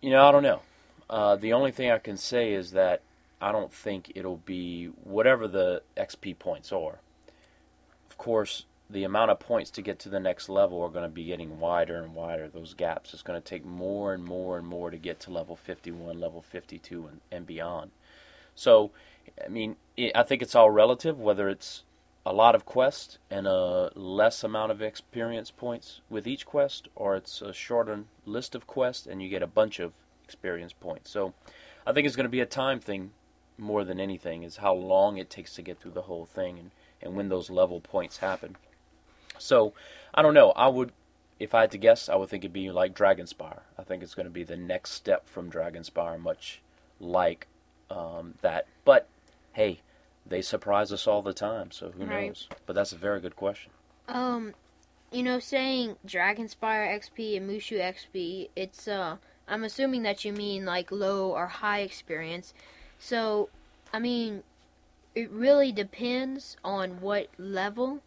You 0.00 0.10
know, 0.10 0.26
I 0.26 0.32
don't 0.32 0.42
know. 0.42 0.60
Uh, 1.08 1.36
the 1.36 1.52
only 1.52 1.70
thing 1.70 1.90
I 1.90 1.98
can 1.98 2.16
say 2.16 2.52
is 2.52 2.72
that 2.72 3.02
I 3.40 3.52
don't 3.52 3.72
think 3.72 4.12
it'll 4.14 4.38
be 4.38 4.86
whatever 5.02 5.46
the 5.46 5.82
XP 5.96 6.38
points 6.38 6.72
are. 6.72 7.00
Of 8.08 8.16
course, 8.16 8.64
the 8.88 9.04
amount 9.04 9.30
of 9.30 9.40
points 9.40 9.70
to 9.72 9.82
get 9.82 9.98
to 10.00 10.08
the 10.08 10.20
next 10.20 10.48
level 10.48 10.82
are 10.82 10.88
going 10.88 11.04
to 11.04 11.08
be 11.08 11.24
getting 11.24 11.58
wider 11.58 12.02
and 12.02 12.14
wider. 12.14 12.48
Those 12.48 12.74
gaps. 12.74 13.12
It's 13.12 13.22
going 13.22 13.40
to 13.40 13.46
take 13.46 13.64
more 13.64 14.14
and 14.14 14.24
more 14.24 14.56
and 14.56 14.66
more 14.66 14.90
to 14.90 14.96
get 14.96 15.20
to 15.20 15.30
level 15.30 15.56
51, 15.56 16.18
level 16.18 16.42
52, 16.42 17.06
and, 17.06 17.20
and 17.30 17.46
beyond. 17.46 17.90
So, 18.54 18.92
I 19.44 19.48
mean, 19.48 19.76
it, 19.96 20.12
I 20.14 20.22
think 20.22 20.42
it's 20.42 20.54
all 20.54 20.70
relative, 20.70 21.18
whether 21.18 21.48
it's 21.48 21.82
a 22.26 22.32
lot 22.32 22.54
of 22.54 22.64
quests 22.64 23.18
and 23.30 23.46
a 23.46 23.90
less 23.94 24.42
amount 24.42 24.72
of 24.72 24.80
experience 24.80 25.50
points 25.50 26.00
with 26.08 26.26
each 26.26 26.46
quest, 26.46 26.88
or 26.94 27.16
it's 27.16 27.42
a 27.42 27.52
shorter 27.52 28.04
list 28.24 28.54
of 28.54 28.66
quests 28.66 29.06
and 29.06 29.22
you 29.22 29.28
get 29.28 29.42
a 29.42 29.46
bunch 29.46 29.78
of 29.78 29.92
experience 30.24 30.72
points. 30.72 31.10
So, 31.10 31.34
I 31.86 31.92
think 31.92 32.06
it's 32.06 32.16
going 32.16 32.24
to 32.24 32.30
be 32.30 32.40
a 32.40 32.46
time 32.46 32.80
thing 32.80 33.10
more 33.58 33.84
than 33.84 34.00
anything, 34.00 34.42
is 34.42 34.56
how 34.56 34.72
long 34.72 35.18
it 35.18 35.28
takes 35.28 35.54
to 35.54 35.62
get 35.62 35.78
through 35.78 35.92
the 35.92 36.02
whole 36.02 36.24
thing 36.24 36.58
and, 36.58 36.70
and 37.02 37.14
when 37.14 37.28
those 37.28 37.50
level 37.50 37.80
points 37.80 38.18
happen. 38.18 38.56
So, 39.38 39.74
I 40.14 40.22
don't 40.22 40.34
know. 40.34 40.52
I 40.52 40.68
would, 40.68 40.92
if 41.38 41.54
I 41.54 41.60
had 41.62 41.70
to 41.72 41.78
guess, 41.78 42.08
I 42.08 42.16
would 42.16 42.30
think 42.30 42.42
it'd 42.42 42.52
be 42.52 42.70
like 42.70 42.94
Dragonspire. 42.94 43.60
I 43.78 43.82
think 43.82 44.02
it's 44.02 44.14
going 44.14 44.26
to 44.26 44.30
be 44.30 44.44
the 44.44 44.56
next 44.56 44.92
step 44.92 45.28
from 45.28 45.50
Dragonspire, 45.50 46.18
much 46.18 46.62
like 46.98 47.48
um, 47.90 48.34
that. 48.40 48.66
But 48.84 49.08
hey, 49.52 49.80
they 50.26 50.42
surprise 50.42 50.92
us 50.92 51.06
all 51.06 51.22
the 51.22 51.34
time, 51.34 51.70
so 51.70 51.90
who 51.90 52.04
Right. 52.04 52.28
knows? 52.28 52.48
But 52.66 52.74
that's 52.74 52.92
a 52.92 52.96
very 52.96 53.20
good 53.20 53.36
question. 53.36 53.72
Um, 54.08 54.54
you 55.12 55.22
know, 55.22 55.38
saying 55.38 55.96
Dragonspire 56.06 56.88
XP 56.98 57.36
and 57.36 57.48
Mooshu 57.48 57.78
XP, 57.78 58.48
it's 58.56 58.88
uh, 58.88 59.16
I'm 59.46 59.64
assuming 59.64 60.02
that 60.02 60.24
you 60.24 60.32
mean 60.32 60.64
like 60.64 60.90
low 60.90 61.30
or 61.30 61.46
high 61.46 61.80
experience. 61.80 62.54
So, 62.98 63.48
I 63.92 63.98
mean, 63.98 64.42
it 65.14 65.30
really 65.30 65.72
depends 65.72 66.56
on 66.64 67.00
what 67.00 67.28
level 67.38 68.00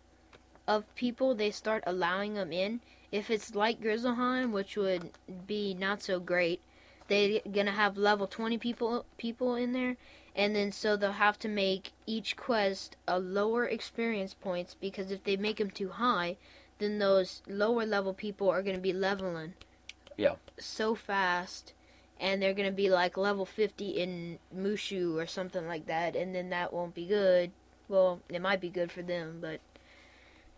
of 0.68 0.94
people 0.96 1.34
they 1.34 1.52
start 1.52 1.84
allowing 1.88 2.34
them 2.34 2.52
in. 2.52 2.82
If 3.12 3.30
it's 3.30 3.56
like 3.56 3.80
Grizzleheim, 3.82 4.52
which 4.52 4.76
would 4.76 5.12
be 5.48 5.74
not 5.74 6.02
so 6.02 6.20
great, 6.20 6.62
they're 7.08 7.40
gonna 7.50 7.72
have 7.72 7.98
level 7.98 8.28
20 8.28 8.58
people 8.58 9.06
people 9.18 9.56
in 9.56 9.72
there, 9.72 9.96
and 10.38 10.56
then 10.56 10.72
so 10.72 10.96
they'll 10.96 11.14
have 11.14 11.40
to 11.40 11.50
make 11.50 11.92
each 12.06 12.38
quest 12.38 12.96
a 13.08 13.20
lower 13.20 13.66
experience 13.66 14.36
points 14.36 14.76
because 14.80 15.12
if 15.12 15.24
they 15.24 15.36
make 15.36 15.58
them 15.58 15.72
too 15.72 15.90
high, 15.90 16.38
then 16.78 17.00
those 17.00 17.42
lower 17.48 17.86
level 17.86 18.14
people 18.14 18.48
are 18.50 18.62
gonna 18.62 18.78
be 18.78 18.94
leveling. 18.94 19.56
Yeah. 20.16 20.36
So 20.60 20.94
fast, 20.94 21.74
and 22.20 22.42
they're 22.42 22.54
gonna 22.54 22.72
be 22.72 22.90
like 22.90 23.18
level 23.18 23.46
50 23.46 23.90
in 23.90 24.38
Mooshu 24.56 25.16
or 25.16 25.26
something 25.26 25.68
like 25.68 25.88
that, 25.88 26.16
and 26.16 26.36
then 26.36 26.50
that 26.52 26.72
won't 26.72 26.94
be 26.94 27.08
good. 27.08 27.52
Well, 27.90 28.22
it 28.30 28.42
might 28.42 28.62
be 28.62 28.70
good 28.70 28.92
for 28.92 29.02
them, 29.02 29.40
but 29.42 29.60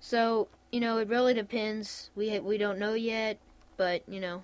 so 0.02 0.50
you 0.72 0.80
know, 0.80 0.98
it 0.98 1.08
really 1.08 1.34
depends. 1.34 2.10
We 2.16 2.38
we 2.40 2.58
don't 2.58 2.80
know 2.80 2.94
yet, 2.94 3.38
but 3.78 4.04
you 4.10 4.20
know, 4.20 4.44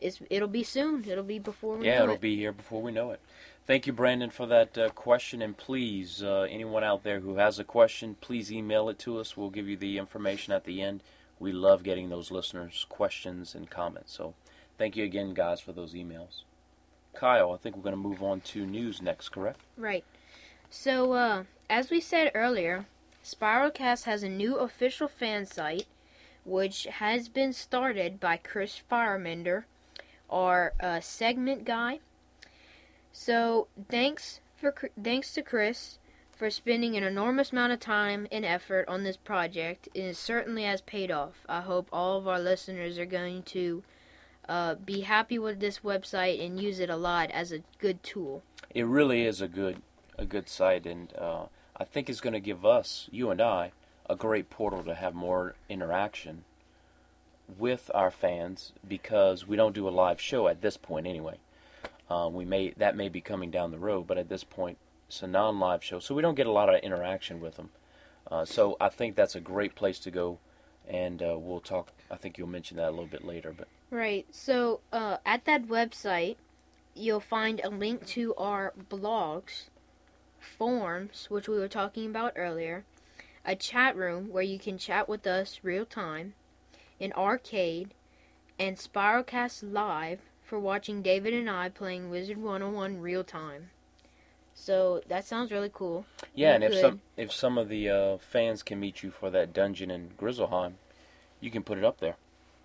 it's 0.00 0.20
it'll 0.30 0.48
be 0.48 0.62
soon. 0.62 1.04
It'll 1.08 1.24
be 1.24 1.38
before 1.38 1.76
we 1.76 1.86
Yeah, 1.86 2.04
it'll 2.04 2.14
it. 2.14 2.20
be 2.20 2.36
here 2.36 2.52
before 2.52 2.80
we 2.82 2.92
know 2.92 3.10
it. 3.10 3.20
Thank 3.66 3.86
you, 3.86 3.92
Brandon, 3.92 4.30
for 4.30 4.46
that 4.46 4.76
uh, 4.76 4.88
question. 4.90 5.42
And 5.42 5.56
please, 5.56 6.22
uh, 6.22 6.46
anyone 6.50 6.82
out 6.82 7.04
there 7.04 7.20
who 7.20 7.36
has 7.36 7.58
a 7.58 7.64
question, 7.64 8.16
please 8.20 8.50
email 8.50 8.88
it 8.88 8.98
to 9.00 9.18
us. 9.18 9.36
We'll 9.36 9.50
give 9.50 9.68
you 9.68 9.76
the 9.76 9.98
information 9.98 10.52
at 10.52 10.64
the 10.64 10.82
end. 10.82 11.02
We 11.38 11.52
love 11.52 11.82
getting 11.82 12.08
those 12.08 12.30
listeners' 12.30 12.84
questions 12.88 13.54
and 13.54 13.70
comments. 13.70 14.12
So 14.12 14.34
thank 14.76 14.96
you 14.96 15.04
again, 15.04 15.34
guys, 15.34 15.60
for 15.60 15.72
those 15.72 15.94
emails. 15.94 16.42
Kyle, 17.14 17.52
I 17.52 17.56
think 17.56 17.76
we're 17.76 17.82
going 17.82 17.92
to 17.92 18.08
move 18.08 18.22
on 18.22 18.40
to 18.40 18.66
news 18.66 19.02
next, 19.02 19.30
correct? 19.30 19.60
Right. 19.76 20.04
So, 20.68 21.12
uh, 21.12 21.44
as 21.68 21.90
we 21.90 22.00
said 22.00 22.30
earlier, 22.34 22.86
Spiralcast 23.24 24.04
has 24.04 24.22
a 24.22 24.28
new 24.28 24.56
official 24.56 25.08
fan 25.08 25.46
site, 25.46 25.86
which 26.44 26.84
has 26.84 27.28
been 27.28 27.52
started 27.52 28.20
by 28.20 28.36
Chris 28.36 28.80
Firemender, 28.90 29.64
our 30.28 30.72
uh, 30.80 31.00
segment 31.00 31.64
guy. 31.64 32.00
So, 33.12 33.66
thanks 33.88 34.40
for 34.56 34.74
thanks 35.02 35.32
to 35.34 35.42
Chris 35.42 35.98
for 36.32 36.48
spending 36.48 36.96
an 36.96 37.02
enormous 37.02 37.52
amount 37.52 37.72
of 37.72 37.80
time 37.80 38.26
and 38.32 38.44
effort 38.44 38.88
on 38.88 39.04
this 39.04 39.16
project. 39.16 39.88
It 39.94 40.16
certainly 40.16 40.62
has 40.62 40.80
paid 40.80 41.10
off. 41.10 41.44
I 41.48 41.60
hope 41.60 41.88
all 41.92 42.16
of 42.16 42.26
our 42.26 42.40
listeners 42.40 42.98
are 42.98 43.06
going 43.06 43.42
to 43.42 43.82
uh, 44.48 44.74
be 44.76 45.02
happy 45.02 45.38
with 45.38 45.60
this 45.60 45.80
website 45.80 46.44
and 46.44 46.58
use 46.58 46.80
it 46.80 46.88
a 46.88 46.96
lot 46.96 47.30
as 47.30 47.52
a 47.52 47.62
good 47.78 48.02
tool. 48.02 48.42
It 48.74 48.86
really 48.86 49.26
is 49.26 49.40
a 49.40 49.48
good 49.48 49.82
a 50.16 50.24
good 50.24 50.48
site, 50.48 50.86
and 50.86 51.12
uh, 51.16 51.44
I 51.76 51.84
think 51.84 52.10
it's 52.10 52.20
going 52.20 52.34
to 52.34 52.40
give 52.40 52.64
us, 52.64 53.08
you 53.10 53.30
and 53.30 53.40
I, 53.40 53.72
a 54.08 54.16
great 54.16 54.50
portal 54.50 54.82
to 54.84 54.94
have 54.94 55.14
more 55.14 55.54
interaction 55.68 56.44
with 57.58 57.90
our 57.94 58.10
fans 58.10 58.72
because 58.86 59.46
we 59.46 59.56
don't 59.56 59.74
do 59.74 59.88
a 59.88 59.90
live 59.90 60.20
show 60.20 60.48
at 60.48 60.60
this 60.60 60.76
point 60.76 61.06
anyway. 61.06 61.38
Uh, 62.10 62.28
we 62.28 62.44
may 62.44 62.70
that 62.76 62.96
may 62.96 63.08
be 63.08 63.20
coming 63.20 63.50
down 63.50 63.70
the 63.70 63.78
road, 63.78 64.06
but 64.06 64.18
at 64.18 64.28
this 64.28 64.44
point 64.44 64.78
it's 65.06 65.22
a 65.22 65.26
non-live 65.26 65.82
show, 65.82 66.00
so 66.00 66.14
we 66.14 66.22
don't 66.22 66.34
get 66.34 66.46
a 66.46 66.52
lot 66.52 66.72
of 66.72 66.80
interaction 66.82 67.40
with 67.40 67.56
them. 67.56 67.70
Uh, 68.30 68.44
so 68.44 68.76
I 68.80 68.88
think 68.88 69.16
that's 69.16 69.34
a 69.34 69.40
great 69.40 69.74
place 69.74 69.98
to 70.00 70.10
go, 70.10 70.38
and 70.88 71.22
uh, 71.22 71.38
we'll 71.38 71.60
talk. 71.60 71.92
I 72.10 72.16
think 72.16 72.36
you'll 72.36 72.48
mention 72.48 72.76
that 72.78 72.88
a 72.88 72.90
little 72.90 73.06
bit 73.06 73.24
later, 73.24 73.54
but 73.56 73.68
Right. 73.90 74.26
So 74.30 74.80
uh, 74.92 75.16
at 75.26 75.44
that 75.46 75.66
website, 75.66 76.36
you'll 76.94 77.20
find 77.20 77.60
a 77.62 77.70
link 77.70 78.06
to 78.08 78.34
our 78.36 78.72
blogs, 78.88 79.68
forums, 80.38 81.26
which 81.28 81.48
we 81.48 81.58
were 81.58 81.68
talking 81.68 82.06
about 82.06 82.34
earlier, 82.36 82.84
a 83.44 83.56
chat 83.56 83.96
room 83.96 84.28
where 84.28 84.44
you 84.44 84.60
can 84.60 84.78
chat 84.78 85.08
with 85.08 85.26
us 85.26 85.60
real 85.64 85.84
time, 85.84 86.34
an 87.00 87.12
arcade, 87.14 87.94
and 88.60 88.76
Spiralcast 88.76 89.72
Live 89.72 90.20
for 90.50 90.58
watching 90.58 91.00
David 91.00 91.32
and 91.32 91.48
I 91.48 91.68
playing 91.68 92.10
Wizard 92.10 92.36
101 92.36 93.00
real 93.00 93.22
time. 93.22 93.70
So 94.52 95.00
that 95.06 95.24
sounds 95.24 95.52
really 95.52 95.70
cool. 95.72 96.04
Yeah, 96.34 96.48
You 96.48 96.54
and 96.56 96.64
if 96.64 96.74
some 96.74 97.00
if 97.16 97.32
some 97.32 97.56
of 97.56 97.68
the 97.68 97.88
uh, 97.88 98.18
fans 98.18 98.64
can 98.64 98.80
meet 98.80 99.04
you 99.04 99.12
for 99.12 99.30
that 99.30 99.52
dungeon 99.52 99.92
in 99.92 100.10
Grizzleheim, 100.18 100.72
you 101.40 101.52
can 101.52 101.62
put 101.62 101.78
it 101.78 101.84
up 101.84 101.98
there 102.00 102.16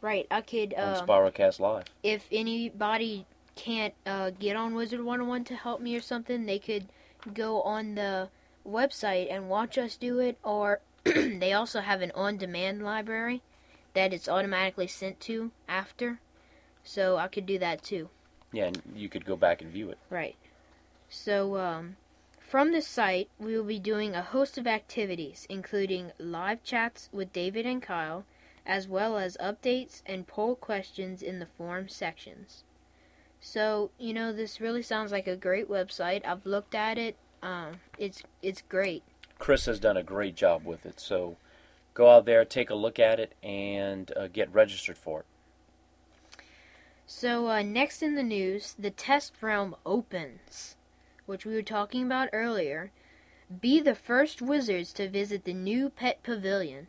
Right, 0.01 0.25
I 0.32 0.42
could. 0.42 0.74
on 0.74 0.80
Uh, 0.96 1.06
Spiralcast 1.06 1.60
Live. 1.60 1.86
if 2.01 2.27
anybody 2.32 3.27
can't 3.56 3.94
uh, 4.06 4.32
get 4.32 4.56
on 4.56 4.74
Wizard 4.74 5.01
101 5.01 5.44
to 5.46 5.56
help 5.56 5.80
me 5.80 5.96
or 5.96 6.01
something, 6.01 6.48
they 6.48 6.60
could 6.60 6.88
go 7.36 7.62
on 7.62 7.94
the 7.94 8.30
website 8.68 9.32
and 9.32 9.48
watch 9.48 9.77
us 9.77 9.96
do 9.96 10.20
it. 10.20 10.39
Or 10.44 10.80
they 11.04 11.54
also 11.54 11.82
have 11.82 12.01
an 12.01 12.12
on 12.15 12.38
demand 12.38 12.84
library 12.84 13.44
that 13.94 14.12
it's 14.12 14.27
automatically 14.27 14.88
sent 14.88 15.20
to 15.22 15.51
after. 15.70 16.20
So 16.86 17.18
I 17.18 17.27
could 17.27 17.46
do 17.46 17.60
that 17.60 17.84
too. 17.84 18.10
Yeah, 18.54 18.68
and 18.68 18.82
you 18.96 19.10
could 19.10 19.25
go 19.25 19.36
back 19.36 19.62
and 19.62 19.70
view 19.70 19.89
it. 19.89 19.98
Right. 20.10 20.36
So, 21.10 21.58
um, 21.58 21.98
from 22.39 22.72
this 22.72 22.88
site, 22.88 23.27
we 23.38 23.58
will 23.58 23.65
be 23.65 23.80
doing 23.80 24.15
a 24.15 24.22
host 24.22 24.58
of 24.58 24.68
activities, 24.68 25.46
including 25.50 26.12
live 26.20 26.63
chats 26.63 27.10
with 27.12 27.34
David 27.34 27.65
and 27.65 27.82
Kyle, 27.82 28.24
as 28.65 28.88
well 28.88 29.18
as 29.18 29.36
updates 29.42 30.04
and 30.06 30.27
poll 30.27 30.56
questions 30.56 31.22
in 31.22 31.39
the 31.39 31.48
forum 31.48 31.89
sections. 31.89 32.63
So, 33.42 33.92
you 33.98 34.13
know, 34.13 34.32
this 34.32 34.62
really 34.62 34.82
sounds 34.82 35.12
like 35.12 35.27
a 35.27 35.36
great 35.36 35.70
website. 35.70 36.25
I've 36.25 36.46
looked 36.46 36.75
at 36.75 36.98
it. 36.98 37.18
Um, 37.44 37.82
it's 37.98 38.24
it's 38.42 38.62
great. 38.62 39.04
Chris 39.38 39.65
has 39.65 39.80
done 39.80 39.98
a 39.98 40.04
great 40.04 40.36
job 40.36 40.65
with 40.65 40.86
it, 40.86 41.00
so 41.00 41.36
go 41.94 42.10
out 42.10 42.25
there, 42.25 42.46
take 42.46 42.70
a 42.70 42.75
look 42.75 43.00
at 43.00 43.20
it, 43.20 43.34
and 43.44 44.12
uh, 44.15 44.27
get 44.27 44.54
registered 44.54 44.98
for 44.98 45.20
it. 45.22 45.25
So, 47.07 47.50
uh, 47.50 47.62
next 47.62 48.01
in 48.01 48.15
the 48.15 48.24
news, 48.24 48.75
the 48.79 48.89
test 48.89 49.33
realm 49.41 49.75
opens, 49.85 50.75
which 51.27 51.45
we 51.45 51.53
were 51.53 51.62
talking 51.62 52.03
about 52.03 52.29
earlier. 52.33 52.91
Be 53.62 53.79
the 53.79 53.93
first 53.93 54.41
wizards 54.41 54.91
to 54.93 55.07
visit 55.07 55.43
the 55.43 55.53
new 55.53 55.91
pet 55.91 56.24
pavilion. 56.24 56.88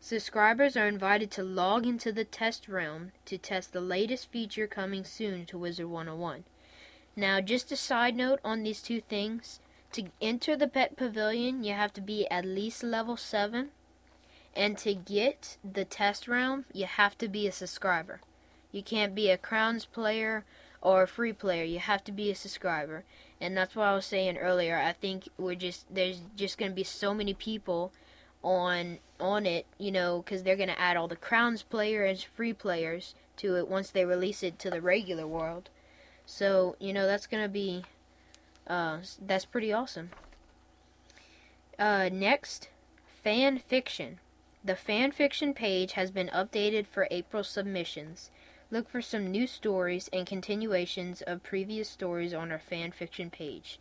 Subscribers 0.00 0.76
are 0.76 0.86
invited 0.86 1.30
to 1.32 1.42
log 1.42 1.86
into 1.86 2.12
the 2.12 2.24
test 2.24 2.68
realm 2.68 3.12
to 3.24 3.38
test 3.38 3.72
the 3.72 3.80
latest 3.80 4.30
feature 4.30 4.66
coming 4.66 5.02
soon 5.02 5.46
to 5.46 5.56
Wizard 5.56 5.86
101. 5.86 6.44
Now, 7.16 7.40
just 7.40 7.72
a 7.72 7.76
side 7.76 8.16
note 8.16 8.40
on 8.44 8.62
these 8.62 8.82
two 8.82 9.00
things 9.00 9.60
to 9.92 10.10
enter 10.20 10.56
the 10.56 10.68
pet 10.68 10.96
pavilion, 10.96 11.64
you 11.64 11.72
have 11.72 11.94
to 11.94 12.02
be 12.02 12.28
at 12.30 12.44
least 12.44 12.82
level 12.82 13.16
7, 13.16 13.70
and 14.54 14.76
to 14.78 14.94
get 14.94 15.56
the 15.64 15.86
test 15.86 16.28
realm, 16.28 16.66
you 16.72 16.84
have 16.84 17.16
to 17.18 17.28
be 17.28 17.46
a 17.46 17.52
subscriber. 17.52 18.20
You 18.72 18.82
can't 18.82 19.14
be 19.14 19.30
a 19.30 19.38
crowns 19.38 19.84
player 19.84 20.44
or 20.80 21.02
a 21.02 21.08
free 21.08 21.32
player. 21.32 21.64
You 21.64 21.78
have 21.78 22.04
to 22.04 22.12
be 22.12 22.30
a 22.30 22.34
subscriber. 22.34 23.04
And 23.40 23.56
that's 23.56 23.74
what 23.74 23.86
I 23.86 23.94
was 23.94 24.06
saying 24.06 24.36
earlier. 24.36 24.76
I 24.76 24.92
think 24.92 25.28
we're 25.38 25.54
just 25.54 25.86
there's 25.92 26.22
just 26.36 26.58
going 26.58 26.70
to 26.70 26.76
be 26.76 26.84
so 26.84 27.14
many 27.14 27.34
people 27.34 27.92
on 28.42 28.98
on 29.18 29.46
it, 29.46 29.66
you 29.78 29.90
know, 29.90 30.22
cuz 30.22 30.42
they're 30.42 30.56
going 30.56 30.68
to 30.68 30.80
add 30.80 30.96
all 30.96 31.08
the 31.08 31.16
crowns 31.16 31.62
players, 31.62 32.22
free 32.22 32.52
players 32.52 33.14
to 33.38 33.56
it 33.56 33.68
once 33.68 33.90
they 33.90 34.04
release 34.04 34.42
it 34.42 34.58
to 34.60 34.70
the 34.70 34.80
regular 34.80 35.26
world. 35.26 35.70
So, 36.26 36.76
you 36.78 36.92
know, 36.92 37.06
that's 37.06 37.26
going 37.26 37.42
to 37.42 37.48
be 37.48 37.84
uh 38.66 38.98
that's 39.20 39.44
pretty 39.44 39.72
awesome. 39.72 40.10
Uh 41.78 42.08
next, 42.12 42.68
fan 43.22 43.58
fiction. 43.58 44.18
The 44.64 44.76
fan 44.76 45.12
fiction 45.12 45.54
page 45.54 45.92
has 45.92 46.10
been 46.10 46.28
updated 46.28 46.86
for 46.86 47.08
April 47.10 47.44
submissions. 47.44 48.30
Look 48.70 48.88
for 48.88 49.00
some 49.00 49.30
new 49.30 49.46
stories 49.46 50.10
and 50.12 50.26
continuations 50.26 51.22
of 51.22 51.42
previous 51.42 51.88
stories 51.88 52.34
on 52.34 52.52
our 52.52 52.58
fan 52.58 52.92
fiction 52.92 53.30
page. 53.30 53.78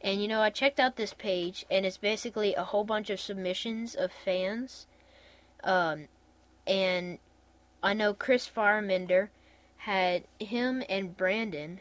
And 0.00 0.22
you 0.22 0.28
know, 0.28 0.40
I 0.40 0.50
checked 0.50 0.80
out 0.80 0.96
this 0.96 1.14
page, 1.14 1.64
and 1.70 1.84
it's 1.84 1.98
basically 1.98 2.54
a 2.54 2.64
whole 2.64 2.84
bunch 2.84 3.10
of 3.10 3.20
submissions 3.20 3.94
of 3.94 4.10
fans. 4.10 4.86
Um, 5.62 6.08
and 6.66 7.18
I 7.82 7.94
know 7.94 8.14
Chris 8.14 8.48
Firemender 8.48 9.28
had 9.78 10.24
him 10.40 10.82
and 10.88 11.16
Brandon, 11.16 11.80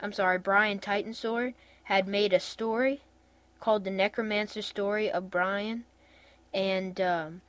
I'm 0.00 0.12
sorry, 0.12 0.38
Brian 0.38 0.80
Titansword, 0.80 1.54
had 1.84 2.06
made 2.06 2.32
a 2.32 2.40
story 2.40 3.02
called 3.60 3.84
the 3.84 3.90
Necromancer 3.90 4.62
Story 4.62 5.10
of 5.10 5.30
Brian, 5.30 5.84
and 6.52 7.00
um, 7.00 7.40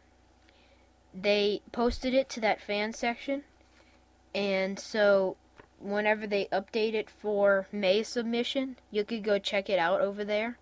they 1.14 1.62
posted 1.72 2.14
it 2.14 2.30
to 2.30 2.40
that 2.40 2.62
fan 2.62 2.94
section. 2.94 3.44
And 4.34 4.80
so 4.80 5.38
whenever 5.80 6.28
they 6.28 6.46
update 6.52 6.94
it 6.94 7.10
for 7.10 7.68
May 7.72 8.04
submission, 8.04 8.78
you 8.92 9.04
could 9.04 9.24
go 9.24 9.40
check 9.40 9.70
it 9.70 9.80
out 9.80 10.02
over 10.02 10.24
there. 10.24 10.58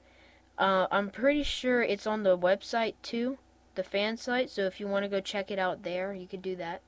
Uh, 0.57 0.87
I'm 0.91 1.09
pretty 1.09 1.43
sure 1.43 1.81
it's 1.81 2.07
on 2.07 2.23
the 2.23 2.37
website 2.37 2.95
too, 3.01 3.37
the 3.75 3.83
fan 3.83 4.17
site. 4.17 4.49
So 4.49 4.63
if 4.63 4.79
you 4.79 4.87
want 4.87 5.03
to 5.03 5.09
go 5.09 5.19
check 5.19 5.51
it 5.51 5.59
out 5.59 5.83
there, 5.83 6.13
you 6.13 6.27
could 6.27 6.41
do 6.41 6.55
that. 6.55 6.81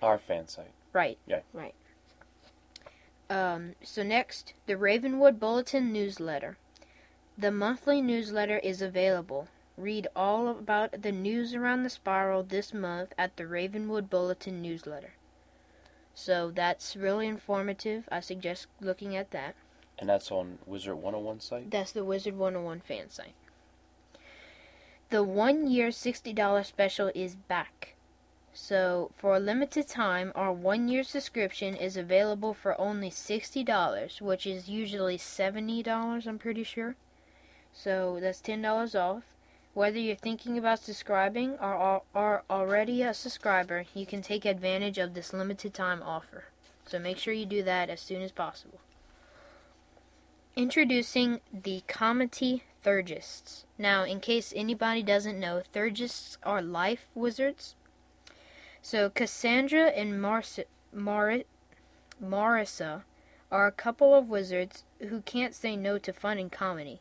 Our 0.00 0.18
fan 0.18 0.48
site. 0.48 0.70
Right. 0.92 1.18
Yeah. 1.26 1.40
Right. 1.52 1.74
Um, 3.28 3.74
so 3.82 4.02
next, 4.02 4.54
the 4.66 4.76
Ravenwood 4.76 5.38
Bulletin 5.38 5.92
newsletter. 5.92 6.56
The 7.36 7.50
monthly 7.50 8.00
newsletter 8.00 8.58
is 8.58 8.80
available. 8.80 9.48
Read 9.76 10.08
all 10.16 10.48
about 10.48 11.02
the 11.02 11.12
news 11.12 11.54
around 11.54 11.82
the 11.82 11.90
spiral 11.90 12.42
this 12.42 12.72
month 12.72 13.12
at 13.18 13.36
the 13.36 13.46
Ravenwood 13.46 14.08
Bulletin 14.08 14.62
newsletter. 14.62 15.12
So 16.18 16.50
that's 16.50 16.96
really 16.96 17.28
informative. 17.28 18.08
I 18.10 18.18
suggest 18.18 18.66
looking 18.80 19.14
at 19.14 19.30
that. 19.30 19.54
And 20.00 20.08
that's 20.08 20.32
on 20.32 20.58
Wizard 20.66 20.96
101 20.96 21.38
site. 21.38 21.70
That's 21.70 21.92
the 21.92 22.04
Wizard 22.04 22.36
101 22.36 22.80
fan 22.80 23.08
site. 23.08 23.34
The 25.10 25.22
one 25.22 25.68
year 25.68 25.90
$60 25.90 26.66
special 26.66 27.12
is 27.14 27.36
back. 27.36 27.94
So, 28.52 29.12
for 29.14 29.36
a 29.36 29.38
limited 29.38 29.86
time, 29.86 30.32
our 30.34 30.52
one 30.52 30.88
year 30.88 31.04
subscription 31.04 31.76
is 31.76 31.96
available 31.96 32.52
for 32.52 32.78
only 32.80 33.10
$60, 33.10 34.20
which 34.20 34.44
is 34.44 34.68
usually 34.68 35.18
$70, 35.18 36.26
I'm 36.26 36.38
pretty 36.40 36.64
sure. 36.64 36.96
So, 37.72 38.18
that's 38.20 38.42
$10 38.42 39.00
off. 39.00 39.22
Whether 39.78 40.00
you're 40.00 40.16
thinking 40.16 40.58
about 40.58 40.80
subscribing 40.80 41.52
or 41.60 42.02
are- 42.12 42.42
already 42.50 43.00
a 43.04 43.14
subscriber, 43.14 43.84
you 43.94 44.06
can 44.06 44.22
take 44.22 44.44
advantage 44.44 44.98
of 44.98 45.14
this 45.14 45.32
limited 45.32 45.72
time 45.72 46.02
offer. 46.02 46.46
So, 46.84 46.98
make 46.98 47.16
sure 47.16 47.32
you 47.32 47.46
do 47.46 47.62
that 47.62 47.88
as 47.88 48.00
soon 48.00 48.20
as 48.20 48.32
possible. 48.32 48.80
Introducing 50.56 51.40
the 51.52 51.84
Comedy 51.86 52.64
Thurgists. 52.84 53.66
Now, 53.78 54.02
in 54.02 54.18
case 54.18 54.52
anybody 54.56 55.00
doesn't 55.00 55.38
know, 55.38 55.62
Thurgists 55.72 56.38
are 56.42 56.60
life 56.60 57.06
wizards. 57.14 57.76
So, 58.82 59.10
Cassandra 59.10 59.90
and 59.90 60.14
Marci- 60.14 60.66
Mari- 60.92 61.46
Marissa 62.20 63.04
are 63.52 63.68
a 63.68 63.72
couple 63.84 64.12
of 64.12 64.28
wizards 64.28 64.82
who 65.08 65.20
can't 65.20 65.54
say 65.54 65.76
no 65.76 65.98
to 65.98 66.12
fun 66.12 66.36
and 66.36 66.50
comedy. 66.50 67.00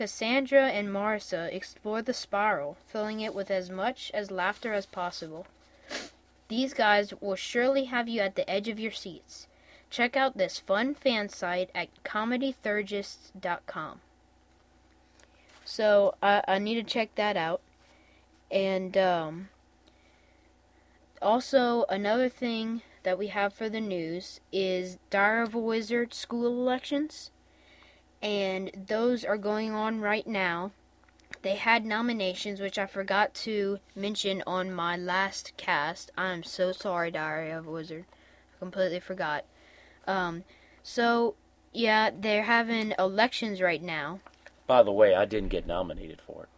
Cassandra 0.00 0.70
and 0.70 0.88
Marissa 0.88 1.52
explore 1.52 2.00
the 2.00 2.14
spiral, 2.14 2.78
filling 2.86 3.20
it 3.20 3.34
with 3.34 3.50
as 3.50 3.68
much 3.68 4.10
as 4.14 4.30
laughter 4.30 4.72
as 4.72 4.86
possible. 4.86 5.46
These 6.48 6.72
guys 6.72 7.12
will 7.20 7.36
surely 7.36 7.84
have 7.84 8.08
you 8.08 8.22
at 8.22 8.34
the 8.34 8.48
edge 8.48 8.66
of 8.68 8.80
your 8.80 8.92
seats. 8.92 9.46
Check 9.90 10.16
out 10.16 10.38
this 10.38 10.58
fun 10.58 10.94
fan 10.94 11.28
site 11.28 11.68
at 11.74 11.90
comedythurgists.com. 12.02 14.00
So 15.66 16.14
I, 16.22 16.44
I 16.48 16.58
need 16.58 16.76
to 16.76 16.82
check 16.82 17.14
that 17.16 17.36
out. 17.36 17.60
And 18.50 18.96
um, 18.96 19.50
also 21.20 21.84
another 21.90 22.30
thing 22.30 22.80
that 23.02 23.18
we 23.18 23.26
have 23.26 23.52
for 23.52 23.68
the 23.68 23.82
news 23.82 24.40
is 24.50 24.96
Diary 25.10 25.42
of 25.42 25.54
a 25.54 25.58
Wizard 25.58 26.14
school 26.14 26.46
elections. 26.46 27.32
And 28.22 28.70
those 28.86 29.24
are 29.24 29.38
going 29.38 29.72
on 29.72 30.00
right 30.00 30.26
now. 30.26 30.72
They 31.42 31.54
had 31.54 31.86
nominations, 31.86 32.60
which 32.60 32.78
I 32.78 32.86
forgot 32.86 33.32
to 33.46 33.78
mention 33.94 34.42
on 34.46 34.72
my 34.72 34.96
last 34.96 35.52
cast. 35.56 36.10
I'm 36.18 36.42
so 36.42 36.72
sorry, 36.72 37.10
Diary 37.10 37.50
of 37.50 37.66
a 37.66 37.70
Wizard. 37.70 38.04
I 38.54 38.58
completely 38.58 39.00
forgot. 39.00 39.44
Um, 40.06 40.44
so 40.82 41.34
yeah, 41.72 42.10
they're 42.14 42.42
having 42.42 42.92
elections 42.98 43.62
right 43.62 43.82
now. 43.82 44.20
By 44.66 44.82
the 44.82 44.92
way, 44.92 45.14
I 45.14 45.24
didn't 45.24 45.48
get 45.48 45.66
nominated 45.66 46.20
for 46.20 46.44
it 46.44 46.48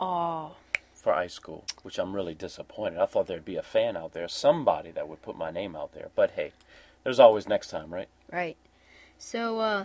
Oh, 0.00 0.56
for 0.94 1.12
ice 1.12 1.34
school, 1.34 1.64
which 1.82 1.98
I'm 1.98 2.14
really 2.14 2.34
disappointed. 2.34 2.98
I 2.98 3.06
thought 3.06 3.26
there'd 3.26 3.44
be 3.44 3.56
a 3.56 3.62
fan 3.62 3.96
out 3.96 4.12
there, 4.12 4.26
somebody 4.28 4.90
that 4.92 5.08
would 5.08 5.22
put 5.22 5.36
my 5.36 5.50
name 5.50 5.76
out 5.76 5.92
there. 5.92 6.08
But 6.16 6.32
hey, 6.32 6.52
there's 7.04 7.20
always 7.20 7.46
next 7.46 7.68
time, 7.68 7.92
right? 7.92 8.08
right. 8.32 8.56
So 9.18 9.60
uh, 9.60 9.84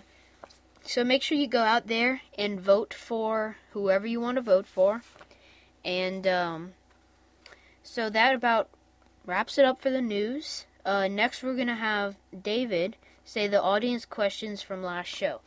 so 0.84 1.04
make 1.04 1.22
sure 1.22 1.38
you 1.38 1.48
go 1.48 1.62
out 1.62 1.88
there 1.88 2.22
and 2.38 2.60
vote 2.60 2.94
for 2.94 3.58
whoever 3.72 4.08
you 4.08 4.20
want 4.20 4.36
to 4.36 4.42
vote 4.42 4.68
for, 4.68 5.04
and 5.84 6.26
um, 6.28 6.74
so 7.84 8.10
that 8.10 8.36
about 8.36 8.70
wraps 9.26 9.58
it 9.58 9.65
up 9.65 9.82
for 9.82 9.89
the 9.89 10.02
news. 10.02 10.65
Uh, 10.86 11.08
next, 11.08 11.44
we're 11.44 11.56
gonna 11.56 11.76
have 11.76 12.15
David 12.42 12.96
say 13.30 13.48
the 13.48 13.62
audience 13.62 14.06
questions 14.06 14.62
from 14.62 14.82
last 14.82 15.08
show. 15.08 15.42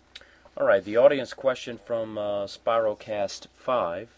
All 0.57 0.67
right, 0.67 0.85
the 0.85 0.97
audience 0.97 1.33
question 1.33 1.79
from 1.79 2.17
uh, 2.17 2.45
Spiralcast 2.45 3.49
5 3.55 4.11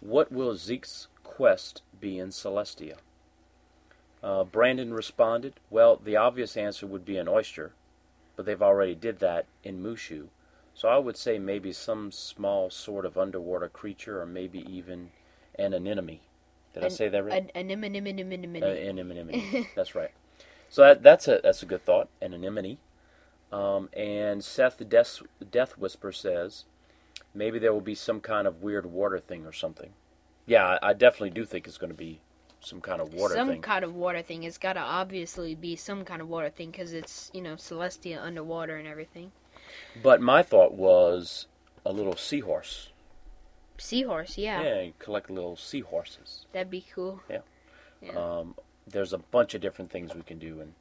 What 0.00 0.30
will 0.30 0.54
Zeke's 0.54 1.06
quest 1.22 1.82
be 1.98 2.18
in 2.18 2.28
Celestia? 2.28 2.96
Uh, 4.22 4.44
Brandon 4.44 4.92
responded, 4.92 5.54
Well, 5.70 5.96
the 5.96 6.16
obvious 6.16 6.56
answer 6.56 6.86
would 6.86 7.04
be 7.04 7.16
an 7.16 7.28
oyster, 7.28 7.72
but 8.36 8.46
they've 8.46 8.62
already 8.62 8.94
did 8.94 9.18
that 9.20 9.46
in 9.62 9.82
Mooshu. 9.82 10.28
So 10.74 10.88
I 10.88 10.98
would 10.98 11.16
say 11.16 11.38
maybe 11.38 11.72
some 11.72 12.10
small 12.10 12.68
sort 12.68 13.06
of 13.06 13.16
underwater 13.16 13.68
creature, 13.68 14.20
or 14.20 14.26
maybe 14.26 14.64
even 14.68 15.10
an 15.56 15.72
anemone. 15.72 16.20
Did 16.72 16.84
I 16.84 16.88
say 16.88 17.08
that 17.08 17.24
right? 17.24 17.44
An 17.44 17.50
anemone. 17.54 17.94
Uh, 18.62 18.66
an 18.66 18.98
anemone. 18.98 19.66
that's 19.76 19.94
right. 19.94 20.10
So 20.68 20.82
that, 20.82 21.02
that's 21.02 21.28
a 21.28 21.40
that's 21.42 21.62
a 21.62 21.66
good 21.66 21.84
thought. 21.84 22.08
An 22.20 22.34
anemone. 22.34 22.78
Um, 23.52 23.88
and 23.92 24.42
Seth 24.42 24.78
the 24.78 24.84
Death, 24.84 25.22
Death 25.48 25.78
Whisper 25.78 26.10
says 26.10 26.64
maybe 27.32 27.60
there 27.60 27.72
will 27.72 27.80
be 27.80 27.94
some 27.94 28.20
kind 28.20 28.48
of 28.48 28.62
weird 28.62 28.86
water 28.86 29.20
thing 29.20 29.46
or 29.46 29.52
something. 29.52 29.90
Yeah, 30.46 30.78
I, 30.82 30.90
I 30.90 30.92
definitely 30.92 31.30
do 31.30 31.44
think 31.44 31.68
it's 31.68 31.78
going 31.78 31.92
to 31.92 31.96
be 31.96 32.20
some 32.64 32.80
kind 32.80 33.00
of 33.00 33.12
water 33.14 33.34
some 33.34 33.48
thing. 33.48 33.62
kind 33.62 33.84
of 33.84 33.94
water 33.94 34.22
thing. 34.22 34.42
It's 34.42 34.58
gotta 34.58 34.80
obviously 34.80 35.54
be 35.54 35.76
some 35.76 36.04
kind 36.04 36.20
of 36.22 36.28
water 36.28 36.50
thing 36.50 36.70
because 36.70 36.92
it's 36.92 37.30
you 37.34 37.42
know 37.42 37.54
Celestia 37.54 38.22
underwater 38.22 38.76
and 38.76 38.86
everything. 38.88 39.32
But 40.02 40.20
my 40.20 40.42
thought 40.42 40.74
was 40.74 41.46
a 41.84 41.92
little 41.92 42.16
seahorse. 42.16 42.90
Seahorse, 43.78 44.38
yeah, 44.38 44.62
Yeah, 44.62 44.80
you 44.82 44.92
collect 44.98 45.30
little 45.30 45.56
seahorses. 45.56 46.46
that'd 46.52 46.70
be 46.70 46.84
cool. 46.94 47.20
Yeah. 47.28 47.40
Yeah. 48.00 48.12
Um, 48.12 48.54
there's 48.86 49.12
a 49.12 49.18
bunch 49.18 49.54
of 49.54 49.60
different 49.60 49.90
things 49.90 50.14
we 50.14 50.22
can 50.22 50.38
do, 50.38 50.60
and 50.60 50.74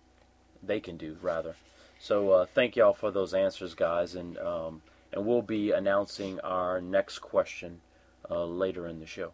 they 0.62 0.80
can 0.80 0.98
do 0.98 1.18
rather. 1.22 1.56
So 2.00 2.32
uh, 2.32 2.46
thank 2.46 2.76
y'all 2.76 2.94
for 2.94 3.12
those 3.12 3.34
answers, 3.34 3.74
guys, 3.74 4.14
and 4.14 4.38
um, 4.38 4.82
and 5.12 5.26
we'll 5.26 5.42
be 5.42 5.72
announcing 5.72 6.40
our 6.42 6.82
next 6.82 7.20
question 7.20 7.82
uh, 8.30 8.46
later 8.46 8.88
in 8.88 9.00
the 9.00 9.06
show. 9.06 9.34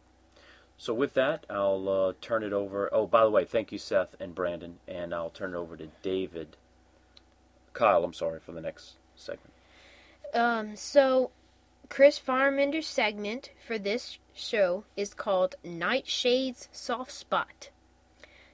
So 0.80 0.94
with 0.94 1.14
that, 1.16 1.46
I'll 1.50 1.90
uh, 1.90 2.14
turn 2.22 2.42
it 2.42 2.54
over. 2.54 2.90
Oh, 2.94 3.06
by 3.06 3.26
the 3.26 3.30
way, 3.30 3.44
thank 3.44 3.74
you, 3.74 3.78
Seth 3.78 4.16
and 4.18 4.34
Brandon, 4.34 4.80
and 4.88 5.14
I'll 5.14 5.30
turn 5.30 5.54
it 5.54 5.58
over 5.58 5.76
to 5.76 5.90
David. 6.02 6.56
Kyle, 7.74 8.06
I'm 8.06 8.14
sorry 8.14 8.40
for 8.40 8.54
the 8.54 8.62
next 8.62 8.94
segment. 9.14 9.52
Um, 10.34 10.78
so 10.78 11.32
Chris 11.90 12.18
Firemender's 12.18 12.88
segment 12.88 13.52
for 13.68 13.78
this 13.78 14.20
show 14.34 14.86
is 14.96 15.14
called 15.14 15.56
Nightshade's 15.66 16.70
Soft 16.72 17.12
Spot. 17.12 17.70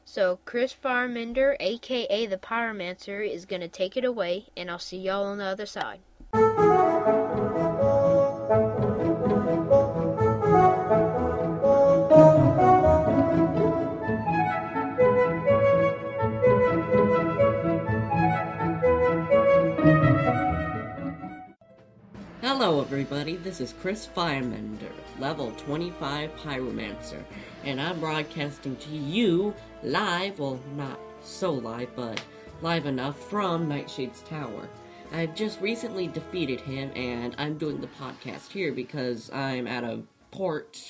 So 0.03 0.39
Chris 0.45 0.73
Firemender, 0.73 1.55
aka 1.59 2.25
the 2.25 2.37
Pyromancer, 2.37 3.29
is 3.29 3.45
gonna 3.45 3.67
take 3.67 3.95
it 3.95 4.03
away, 4.03 4.47
and 4.57 4.71
I'll 4.71 4.79
see 4.79 4.97
y'all 4.97 5.25
on 5.25 5.37
the 5.37 5.45
other 5.45 5.67
side. 5.67 5.99
Hello, 22.65 22.81
everybody. 22.81 23.35
This 23.35 23.61
is 23.61 23.75
Chris 23.79 24.07
Firemender, 24.07 24.91
level 25.19 25.51
25 25.51 26.35
Pyromancer, 26.35 27.23
and 27.63 27.79
I'm 27.79 27.99
broadcasting 27.99 28.75
to 28.77 28.89
you 28.89 29.53
live, 29.83 30.39
well, 30.39 30.59
not 30.75 30.99
so 31.21 31.53
live, 31.53 31.95
but 31.95 32.23
live 32.63 32.87
enough 32.87 33.19
from 33.29 33.69
Nightshade's 33.69 34.21
Tower. 34.23 34.67
I've 35.11 35.35
just 35.35 35.61
recently 35.61 36.07
defeated 36.07 36.59
him, 36.59 36.89
and 36.95 37.35
I'm 37.37 37.59
doing 37.59 37.81
the 37.81 37.87
podcast 37.87 38.51
here 38.51 38.71
because 38.71 39.29
I'm 39.31 39.67
at 39.67 39.83
a 39.83 40.01
port, 40.31 40.81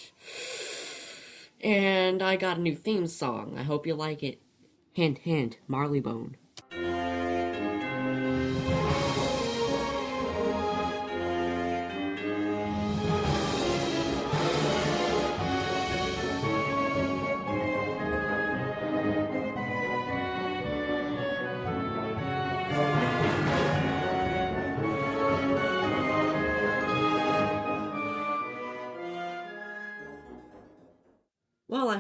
and 1.60 2.24
I 2.24 2.38
got 2.38 2.56
a 2.56 2.62
new 2.62 2.76
theme 2.76 3.08
song. 3.08 3.58
I 3.60 3.64
hope 3.64 3.86
you 3.86 3.96
like 3.96 4.24
it. 4.24 4.40
Hint, 4.94 5.18
hint, 5.18 5.58
Marley 5.68 6.00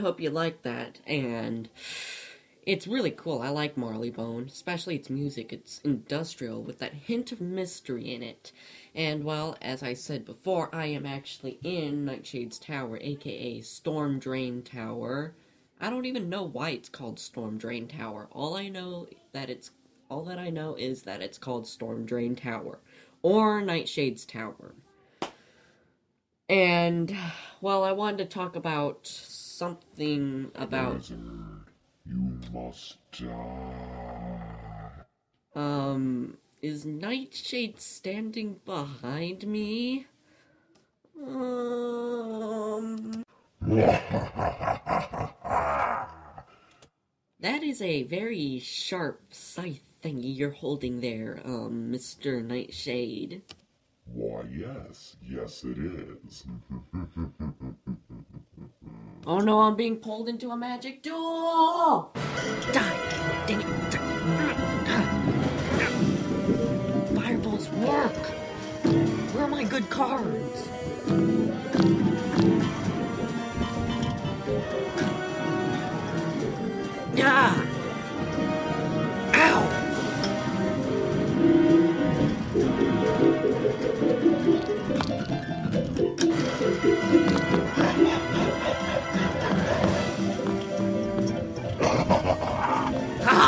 hope 0.05 0.21
you 0.21 0.29
like 0.29 0.61
that, 0.61 0.99
and 1.07 1.67
it's 2.63 2.85
really 2.85 3.09
cool. 3.09 3.41
I 3.41 3.49
like 3.49 3.75
Marleybone, 3.75 4.45
especially 4.45 4.97
its 4.97 5.09
music. 5.09 5.51
It's 5.51 5.81
industrial 5.83 6.61
with 6.61 6.77
that 6.77 6.93
hint 6.93 7.31
of 7.31 7.41
mystery 7.41 8.13
in 8.13 8.21
it. 8.21 8.51
And 8.93 9.23
well, 9.23 9.57
as 9.63 9.81
I 9.81 9.95
said 9.95 10.23
before, 10.23 10.69
I 10.71 10.85
am 10.85 11.07
actually 11.07 11.57
in 11.63 12.05
Nightshade's 12.05 12.59
Tower, 12.59 12.99
aka 13.01 13.61
Storm 13.61 14.19
Drain 14.19 14.61
Tower. 14.61 15.33
I 15.81 15.89
don't 15.89 16.05
even 16.05 16.29
know 16.29 16.43
why 16.43 16.69
it's 16.69 16.87
called 16.87 17.19
Storm 17.19 17.57
Drain 17.57 17.87
Tower. 17.87 18.27
All 18.31 18.55
I 18.55 18.69
know 18.69 19.07
that 19.31 19.49
it's 19.49 19.71
all 20.07 20.23
that 20.25 20.37
I 20.37 20.51
know 20.51 20.75
is 20.75 21.01
that 21.01 21.23
it's 21.23 21.39
called 21.39 21.65
Storm 21.65 22.05
Drain 22.05 22.35
Tower 22.35 22.77
or 23.23 23.59
Nightshade's 23.59 24.23
Tower. 24.23 24.75
And 26.49 27.15
well, 27.61 27.83
I 27.83 27.91
wanted 27.91 28.17
to 28.19 28.25
talk 28.25 28.55
about 28.55 29.07
something 29.07 30.51
about 30.55 30.95
Wizard, 30.95 31.19
you 32.05 32.39
must 32.53 32.97
die. 33.11 35.05
um 35.55 36.37
is 36.61 36.85
Nightshade 36.85 37.79
standing 37.81 38.59
behind 38.65 39.47
me? 39.47 40.07
Um 41.27 43.23
That 47.39 47.63
is 47.63 47.81
a 47.81 48.03
very 48.03 48.59
sharp 48.59 49.21
scythe 49.31 49.83
thingy 50.03 50.35
you're 50.37 50.51
holding 50.51 51.01
there, 51.01 51.41
um, 51.45 51.91
Mr. 51.91 52.43
Nightshade. 52.43 53.41
Why, 54.05 54.43
yes, 54.51 55.17
yes, 55.21 55.63
it 55.63 55.77
is. 55.77 56.45
Oh 59.27 59.39
no, 59.39 59.61
I'm 59.61 59.75
being 59.75 59.97
pulled 59.97 60.29
into 60.29 60.51
a 60.51 60.55
magic 60.55 61.01
duel! 61.01 62.11
Die! 62.71 63.45
Dang 63.47 63.61
it! 63.61 63.95
Fireballs 67.15 67.67
work! 67.69 68.13
Where 69.33 69.45
are 69.45 69.47
my 69.47 69.63
good 69.63 69.89
cards? 69.89 70.69
Yeah! 77.15 77.64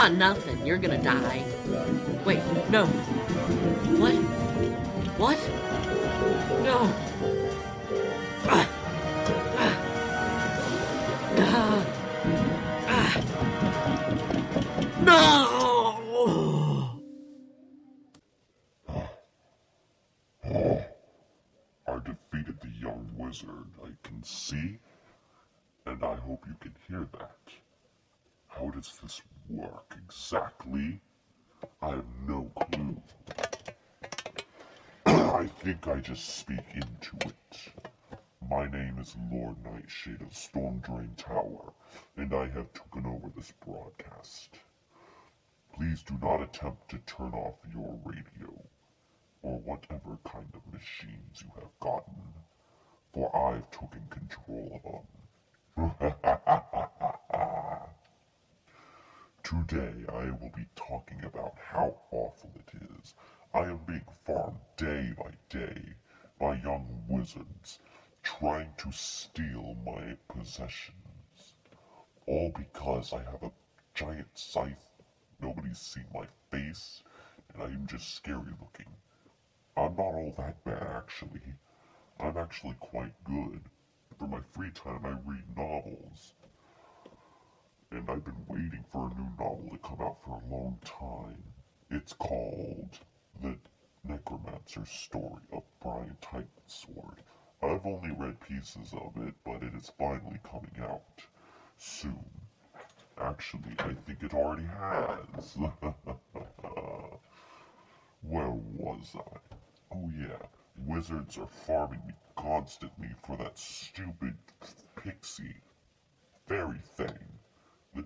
Ah, 0.07 0.09
nothing. 0.09 0.65
You're 0.65 0.77
gonna 0.77 1.03
die. 1.03 1.43
Wait, 2.23 2.41
no. 2.71 2.85
What? 3.99 4.15
What? 5.19 5.37
No. 6.63 6.93
No! 15.03 15.43
I 21.85 21.99
defeated 21.99 22.61
the 22.61 22.69
young 22.79 23.09
wizard, 23.17 23.49
I 23.83 23.89
can 24.03 24.23
see, 24.23 24.79
and 25.85 26.01
I 26.01 26.15
hope 26.15 26.45
you 26.47 26.55
can 26.61 26.75
hear 26.87 27.05
that. 27.19 27.41
How 28.47 28.69
does 28.69 28.97
this 29.03 29.21
work 29.49 29.95
exactly? 30.05 30.99
I 31.81 31.89
have 31.89 32.05
no 32.27 32.51
clue. 32.55 33.01
I 35.05 35.47
think 35.47 35.87
I 35.87 35.99
just 35.99 36.37
speak 36.37 36.65
into 36.75 37.17
it. 37.27 37.71
My 38.49 38.67
name 38.67 38.97
is 38.99 39.15
Lord 39.31 39.55
Nightshade 39.63 40.21
of 40.21 40.35
Storm 40.35 40.79
Drain 40.79 41.11
Tower, 41.17 41.73
and 42.17 42.33
I 42.33 42.47
have 42.49 42.73
taken 42.73 43.05
over 43.05 43.29
this 43.35 43.53
broadcast. 43.65 44.57
Please 45.75 46.03
do 46.03 46.17
not 46.21 46.41
attempt 46.41 46.89
to 46.89 46.97
turn 46.99 47.33
off 47.33 47.55
your 47.73 47.99
radio 48.05 48.53
or 49.43 49.59
whatever 49.59 50.17
kind 50.25 50.51
of 50.53 50.73
machines 50.73 51.43
you 51.43 51.51
have 51.55 51.79
gotten, 51.79 52.15
for 53.13 53.35
I've 53.35 53.69
taken 53.71 54.03
control 54.09 54.81
of 55.77 55.91
them. 56.03 56.11
Today 59.47 60.03
I 60.09 60.25
will 60.31 60.51
be 60.53 60.65
talking 60.75 61.23
about 61.23 61.55
how 61.57 61.95
awful 62.11 62.51
it 62.53 62.81
is. 62.99 63.13
I 63.53 63.59
am 63.59 63.79
being 63.87 64.03
farmed 64.25 64.59
day 64.75 65.13
by 65.17 65.31
day 65.47 65.93
by 66.37 66.55
young 66.55 67.05
wizards 67.07 67.79
trying 68.23 68.73
to 68.75 68.91
steal 68.91 69.77
my 69.85 70.17
possessions. 70.27 71.53
All 72.25 72.51
because 72.57 73.13
I 73.13 73.19
have 73.19 73.41
a 73.41 73.51
giant 73.93 74.27
scythe, 74.37 74.91
nobody's 75.41 75.79
seen 75.79 76.07
my 76.13 76.25
face, 76.51 77.01
and 77.53 77.63
I 77.63 77.67
am 77.67 77.87
just 77.87 78.15
scary 78.15 78.51
looking. 78.59 78.97
I'm 79.77 79.95
not 79.95 80.13
all 80.13 80.33
that 80.37 80.61
bad 80.65 80.83
actually. 80.93 81.53
I'm 82.19 82.35
actually 82.35 82.75
quite 82.81 83.23
good. 83.23 83.61
For 84.19 84.27
my 84.27 84.41
free 84.51 84.71
time 84.71 85.05
I 85.05 85.15
read 85.25 85.55
novels. 85.55 86.33
And 87.91 88.09
I've 88.09 88.25
been 88.25 88.45
waiting 88.47 88.83
for 88.91 89.07
a 89.07 89.13
new 89.19 89.29
novel 89.39 89.69
to 89.71 89.77
come 89.77 90.01
out 90.01 90.17
for 90.23 90.31
a 90.41 90.53
long 90.53 90.77
time. 90.83 91.41
It's 91.89 92.11
called 92.13 92.99
The 93.41 93.57
Necromancer's 94.03 94.89
Story 94.89 95.41
of 95.53 95.63
Brian 95.81 96.17
Sword. 96.65 97.23
I've 97.63 97.85
only 97.85 98.11
read 98.11 98.39
pieces 98.41 98.93
of 98.93 99.15
it, 99.25 99.33
but 99.45 99.63
it 99.63 99.73
is 99.73 99.91
finally 99.97 100.39
coming 100.43 100.75
out 100.81 101.21
soon. 101.77 102.29
Actually, 103.17 103.73
I 103.79 103.93
think 103.93 104.21
it 104.21 104.33
already 104.33 104.65
has. 104.65 105.57
Where 108.21 108.51
was 108.51 109.15
I? 109.15 109.39
Oh 109.95 110.11
yeah, 110.15 110.45
wizards 110.85 111.37
are 111.37 111.47
farming 111.47 112.01
me 112.05 112.13
constantly 112.35 113.15
for 113.25 113.37
that 113.37 113.57
stupid 113.57 114.35
pixie 114.95 115.61
fairy 116.47 116.81
thing. 116.95 117.26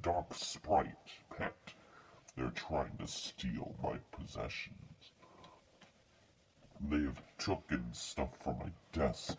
Dark 0.02 0.34
sprite 0.34 0.96
pet. 1.38 1.74
They're 2.36 2.50
trying 2.52 2.98
to 2.98 3.08
steal 3.08 3.76
my 3.84 3.98
possessions. 4.12 5.12
They 6.90 7.04
have 7.04 7.22
taken 7.38 7.94
stuff 7.94 8.30
from 8.44 8.58
my 8.60 8.72
desk, 8.94 9.38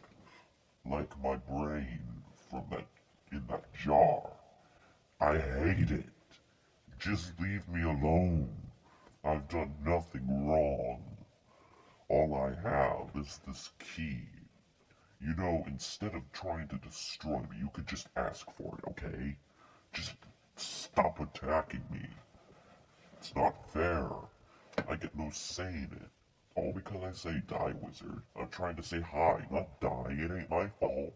like 0.89 1.21
my 1.21 1.35
brain 1.37 2.23
from 2.49 2.65
that 2.71 2.87
in 3.33 3.45
that 3.49 3.73
jar. 3.75 4.31
I 5.21 5.39
hate 5.39 5.91
it. 5.91 6.11
Just 6.99 7.33
leave 7.41 7.67
me 7.69 7.83
alone. 7.83 8.49
I've 9.25 9.49
done 9.49 9.75
nothing 9.85 10.47
wrong. 10.47 11.03
All 12.09 12.35
I 12.37 12.69
have 12.69 13.21
is 13.21 13.41
this 13.47 13.71
key. 13.81 14.27
You 15.21 15.35
know, 15.35 15.65
instead 15.67 16.15
of 16.15 16.31
trying 16.33 16.69
to 16.69 16.77
destroy 16.77 17.39
me, 17.39 17.57
you 17.59 17.71
could 17.73 17.87
just 17.87 18.09
ask 18.17 18.47
for 18.53 18.79
it, 18.79 18.85
okay? 18.91 19.37
Just 19.93 20.15
stop 20.93 21.19
attacking 21.21 21.85
me. 21.91 22.07
It's 23.17 23.35
not 23.35 23.55
fair. 23.73 24.09
I 24.89 24.97
get 24.97 25.17
no 25.17 25.31
say 25.31 25.69
in 25.69 25.91
it. 25.93 26.11
All 26.55 26.73
because 26.75 27.03
I 27.03 27.13
say 27.13 27.43
die, 27.47 27.73
wizard. 27.81 28.21
I'm 28.39 28.49
trying 28.49 28.77
to 28.77 28.83
say 28.83 29.01
hi, 29.01 29.47
not 29.51 29.81
die. 29.81 30.11
It 30.19 30.31
ain't 30.31 30.51
my 30.51 30.67
fault. 30.81 31.15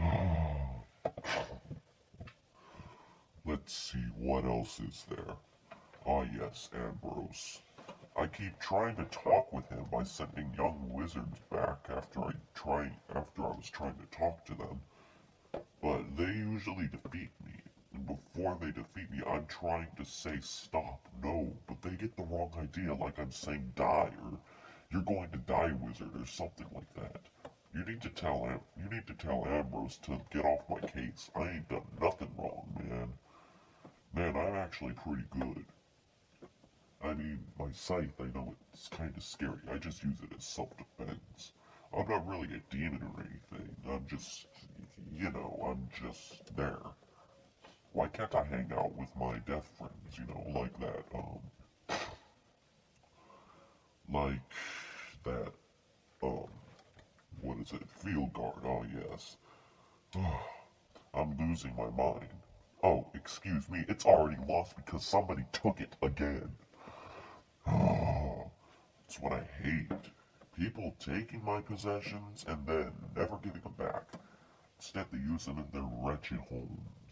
Let's 3.44 3.72
see, 3.74 4.04
what 4.16 4.44
else 4.44 4.80
is 4.80 5.04
there? 5.10 5.36
Ah, 6.06 6.24
yes, 6.34 6.70
Ambrose. 6.74 7.60
I 8.18 8.26
keep 8.26 8.58
trying 8.58 8.96
to 8.96 9.04
talk 9.04 9.52
with 9.52 9.68
him 9.68 9.84
by 9.92 10.02
sending 10.04 10.54
young 10.56 10.88
wizards 10.90 11.38
back 11.50 11.86
after 11.94 12.20
I 12.20 12.32
try 12.54 12.90
after 13.14 13.44
I 13.44 13.48
was 13.48 13.68
trying 13.70 13.96
to 13.96 14.16
talk 14.16 14.46
to 14.46 14.54
them. 14.54 14.80
But 15.82 16.16
they 16.16 16.32
usually 16.32 16.88
defeat 16.88 17.30
me. 17.44 17.52
And 17.96 18.06
before 18.06 18.58
they 18.60 18.72
defeat 18.72 19.10
me, 19.10 19.22
I'm 19.26 19.46
trying 19.46 19.88
to 19.96 20.04
say 20.04 20.36
stop, 20.40 21.08
no, 21.22 21.56
but 21.66 21.80
they 21.80 21.96
get 21.96 22.14
the 22.14 22.24
wrong 22.24 22.52
idea, 22.60 22.92
like 22.92 23.18
I'm 23.18 23.30
saying 23.30 23.72
die 23.74 24.10
or 24.22 24.38
you're 24.90 25.00
going 25.00 25.30
to 25.30 25.38
die, 25.38 25.72
wizard, 25.72 26.10
or 26.14 26.26
something 26.26 26.66
like 26.74 26.92
that. 26.94 27.22
You 27.74 27.84
need 27.86 28.02
to 28.02 28.10
tell 28.10 28.44
Am- 28.46 28.60
you 28.76 28.90
need 28.90 29.06
to 29.06 29.14
tell 29.14 29.46
Ambrose 29.46 29.96
to 30.02 30.20
get 30.30 30.44
off 30.44 30.68
my 30.68 30.80
case. 30.80 31.30
I 31.34 31.48
ain't 31.48 31.68
done 31.70 31.86
nothing 31.98 32.30
wrong, 32.36 32.66
man. 32.78 33.14
Man, 34.12 34.36
I'm 34.36 34.54
actually 34.56 34.92
pretty 34.92 35.24
good. 35.30 35.64
I 37.02 37.14
mean, 37.14 37.46
my 37.58 37.72
scythe, 37.72 38.20
I 38.20 38.24
know 38.24 38.54
it's 38.74 38.88
kind 38.88 39.16
of 39.16 39.22
scary. 39.22 39.58
I 39.72 39.78
just 39.78 40.04
use 40.04 40.20
it 40.22 40.36
as 40.36 40.44
self-defense. 40.44 41.52
I'm 41.96 42.06
not 42.08 42.26
really 42.28 42.48
a 42.54 42.60
demon 42.74 43.02
or 43.02 43.20
anything. 43.22 43.74
I'm 43.88 44.06
just, 44.06 44.48
you 45.14 45.30
know, 45.30 45.58
I'm 45.66 45.88
just 45.98 46.54
there. 46.56 46.78
Why 47.96 48.08
can't 48.08 48.34
I 48.34 48.44
hang 48.44 48.70
out 48.76 48.94
with 48.94 49.08
my 49.18 49.38
death 49.46 49.66
friends, 49.78 50.18
you 50.18 50.26
know, 50.26 50.60
like 50.60 50.78
that, 50.80 51.02
um, 51.14 51.38
like 54.12 54.52
that, 55.24 55.50
um, 56.22 56.44
what 57.40 57.56
is 57.56 57.72
it, 57.72 57.88
field 57.88 58.34
guard, 58.34 58.62
oh 58.66 58.84
yes. 58.94 59.38
I'm 61.14 61.38
losing 61.38 61.74
my 61.74 61.88
mind. 61.88 62.28
Oh, 62.82 63.06
excuse 63.14 63.66
me, 63.70 63.86
it's 63.88 64.04
already 64.04 64.36
lost 64.46 64.76
because 64.76 65.02
somebody 65.02 65.46
took 65.52 65.80
it 65.80 65.96
again. 66.02 66.50
It's 69.08 69.20
what 69.20 69.32
I 69.32 69.48
hate. 69.62 70.10
People 70.58 70.94
taking 70.98 71.42
my 71.42 71.62
possessions 71.62 72.44
and 72.46 72.58
then 72.66 72.92
never 73.16 73.38
giving 73.42 73.62
them 73.62 73.74
back. 73.78 74.02
Instead, 74.78 75.06
they 75.10 75.18
use 75.18 75.46
them 75.46 75.58
in 75.58 75.66
their 75.72 75.88
wretched 76.02 76.40
homes. 76.50 77.05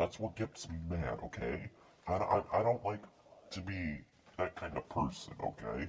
That's 0.00 0.18
what 0.18 0.34
gets 0.34 0.66
me 0.70 0.76
mad, 0.88 1.18
okay? 1.24 1.68
I, 2.08 2.14
I, 2.14 2.42
I 2.54 2.62
don't 2.62 2.82
like 2.86 3.02
to 3.50 3.60
be 3.60 3.98
that 4.38 4.56
kind 4.56 4.74
of 4.78 4.88
person, 4.88 5.34
okay? 5.44 5.88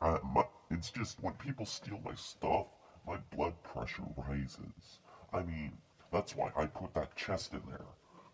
I, 0.00 0.16
my, 0.34 0.44
it's 0.70 0.90
just 0.90 1.22
when 1.22 1.34
people 1.34 1.66
steal 1.66 2.00
my 2.04 2.14
stuff, 2.14 2.66
my 3.06 3.18
blood 3.36 3.62
pressure 3.62 4.04
rises. 4.16 5.00
I 5.34 5.42
mean, 5.42 5.72
that's 6.12 6.34
why 6.34 6.50
I 6.56 6.64
put 6.66 6.94
that 6.94 7.14
chest 7.14 7.52
in 7.52 7.60
there. 7.68 7.86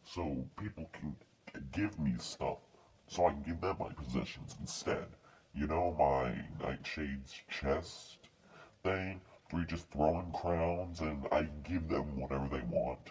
So 0.04 0.46
people 0.56 0.88
can 0.92 1.16
give 1.72 1.98
me 1.98 2.14
stuff 2.18 2.58
so 3.08 3.26
I 3.26 3.30
can 3.32 3.42
give 3.42 3.60
them 3.60 3.76
my 3.80 3.88
possessions 3.90 4.54
instead. 4.60 5.06
You 5.52 5.66
know, 5.66 5.96
my 5.98 6.32
Nightshade's 6.64 7.34
chest 7.50 8.18
thing, 8.84 9.20
where 9.50 9.62
you 9.62 9.66
just 9.68 9.90
throw 9.90 10.20
in 10.20 10.30
crowns 10.32 11.00
and 11.00 11.26
I 11.32 11.48
give 11.64 11.88
them 11.88 12.20
whatever 12.20 12.48
they 12.48 12.62
want. 12.70 13.10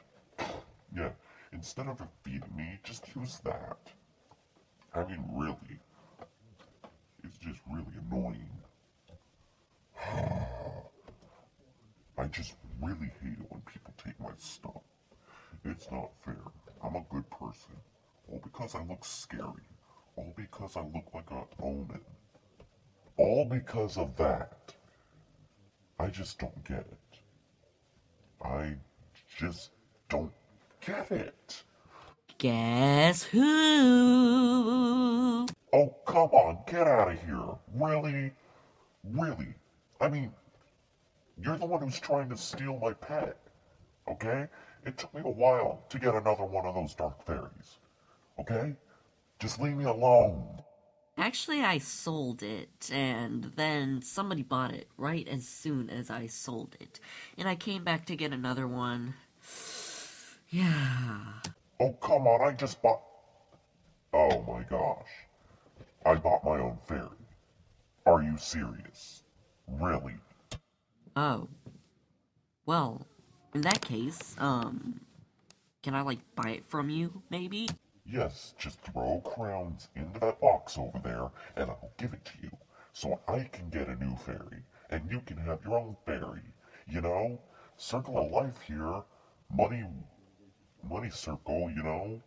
Yeah, 0.94 1.12
instead 1.52 1.88
of 1.88 1.98
defeating 1.98 2.56
me, 2.56 2.80
just 2.84 3.06
use 3.16 3.40
that. 3.44 3.78
I 4.94 5.04
mean, 5.04 5.24
really. 5.34 5.80
It's 7.24 7.38
just 7.38 7.60
really 7.70 7.94
annoying. 8.10 8.50
I 12.18 12.26
just 12.26 12.56
really 12.82 13.12
hate 13.22 13.40
it 13.40 13.46
when 13.50 13.62
people 13.62 13.94
take 13.98 14.20
my 14.20 14.32
stuff. 14.38 14.82
It's 15.64 15.90
not 15.92 16.12
fair. 16.24 16.38
I'm 16.84 16.96
a 16.96 17.06
good 17.10 17.30
person. 17.30 17.76
All 18.32 18.40
because 18.44 18.76
I 18.76 18.84
look 18.84 19.04
scary. 19.04 19.68
All 20.16 20.34
because 20.36 20.78
I 20.78 20.82
look 20.82 21.12
like 21.14 21.30
an 21.32 21.44
omen. 21.62 22.02
All 23.18 23.46
because 23.46 23.98
of 23.98 24.16
that. 24.18 24.74
I 26.00 26.08
just 26.08 26.40
don't 26.40 26.64
get 26.64 26.80
it. 26.80 27.20
I 28.44 28.76
just 29.38 29.72
don't 30.10 30.32
get 30.86 31.12
it. 31.12 31.64
Guess 32.38 33.24
who? 33.24 33.42
Oh, 35.74 35.96
come 36.06 36.30
on, 36.32 36.60
get 36.68 36.88
out 36.88 37.12
of 37.12 37.20
here. 37.22 37.56
Really? 37.74 38.32
Really? 39.04 39.56
I 40.00 40.10
mean, 40.10 40.32
you're 41.42 41.58
the 41.58 41.66
one 41.66 41.82
who's 41.82 42.00
trying 42.00 42.30
to 42.30 42.38
steal 42.38 42.78
my 42.80 42.94
pet. 42.94 43.38
Okay? 44.08 44.48
It 44.86 44.98
took 44.98 45.14
me 45.14 45.22
a 45.24 45.30
while 45.30 45.84
to 45.90 46.00
get 46.00 46.14
another 46.14 46.44
one 46.44 46.66
of 46.66 46.76
those 46.76 46.94
dark 46.94 47.26
fairies. 47.26 47.80
Okay? 48.40 48.76
Just 49.40 49.60
leave 49.60 49.76
me 49.76 49.86
alone. 49.86 50.62
Actually, 51.18 51.62
I 51.62 51.78
sold 51.78 52.44
it, 52.44 52.90
and 52.92 53.54
then 53.56 54.02
somebody 54.02 54.44
bought 54.44 54.74
it 54.74 54.90
right 54.98 55.26
as 55.30 55.48
soon 55.48 55.90
as 55.90 56.10
I 56.10 56.28
sold 56.28 56.76
it. 56.82 57.00
And 57.38 57.48
I 57.48 57.56
came 57.56 57.86
back 57.86 58.06
to 58.08 58.18
get 58.18 58.34
another 58.34 58.68
one. 58.68 59.14
Yeah. 60.56 61.18
Oh, 61.82 61.92
come 62.00 62.28
on, 62.28 62.42
I 62.42 62.54
just 62.54 62.82
bought. 62.82 63.02
Oh 64.14 64.42
my 64.44 64.64
gosh. 64.64 65.10
I 66.06 66.16
bought 66.16 66.46
my 66.46 66.60
own 66.60 66.78
fairy. 66.88 67.10
Are 68.06 68.24
you 68.24 68.38
serious? 68.38 69.24
Really? 69.68 70.16
Oh. 71.18 71.50
Well, 72.66 73.06
in 73.54 73.60
that 73.64 73.82
case, 73.82 74.34
um, 74.38 75.02
can 75.84 75.94
I, 75.94 76.00
like, 76.04 76.20
buy 76.36 76.52
it 76.52 76.64
from 76.70 76.90
you, 76.90 77.22
maybe? 77.30 77.68
Yes, 78.06 78.54
just 78.58 78.80
throw 78.80 79.22
crowns 79.26 79.90
into 79.94 80.22
that 80.22 80.40
box 80.40 80.78
over 80.78 81.02
there, 81.04 81.32
and 81.58 81.70
I'll 81.70 81.92
give 81.98 82.14
it 82.14 82.24
to 82.24 82.32
you. 82.42 82.52
So 82.94 83.20
I 83.28 83.44
can 83.52 83.70
get 83.70 83.90
a 83.90 84.02
new 84.02 84.16
fairy, 84.16 84.64
and 84.90 85.12
you 85.12 85.20
can 85.26 85.36
have 85.36 85.66
your 85.66 85.80
own 85.80 85.98
fairy. 86.06 86.44
You 86.88 87.02
know? 87.02 87.42
Circle 87.76 88.18
of 88.18 88.32
life 88.32 88.62
here. 88.66 89.02
Money, 89.54 89.84
money 90.90 91.10
circle, 91.10 91.72
you 91.76 91.84
know? 91.84 92.22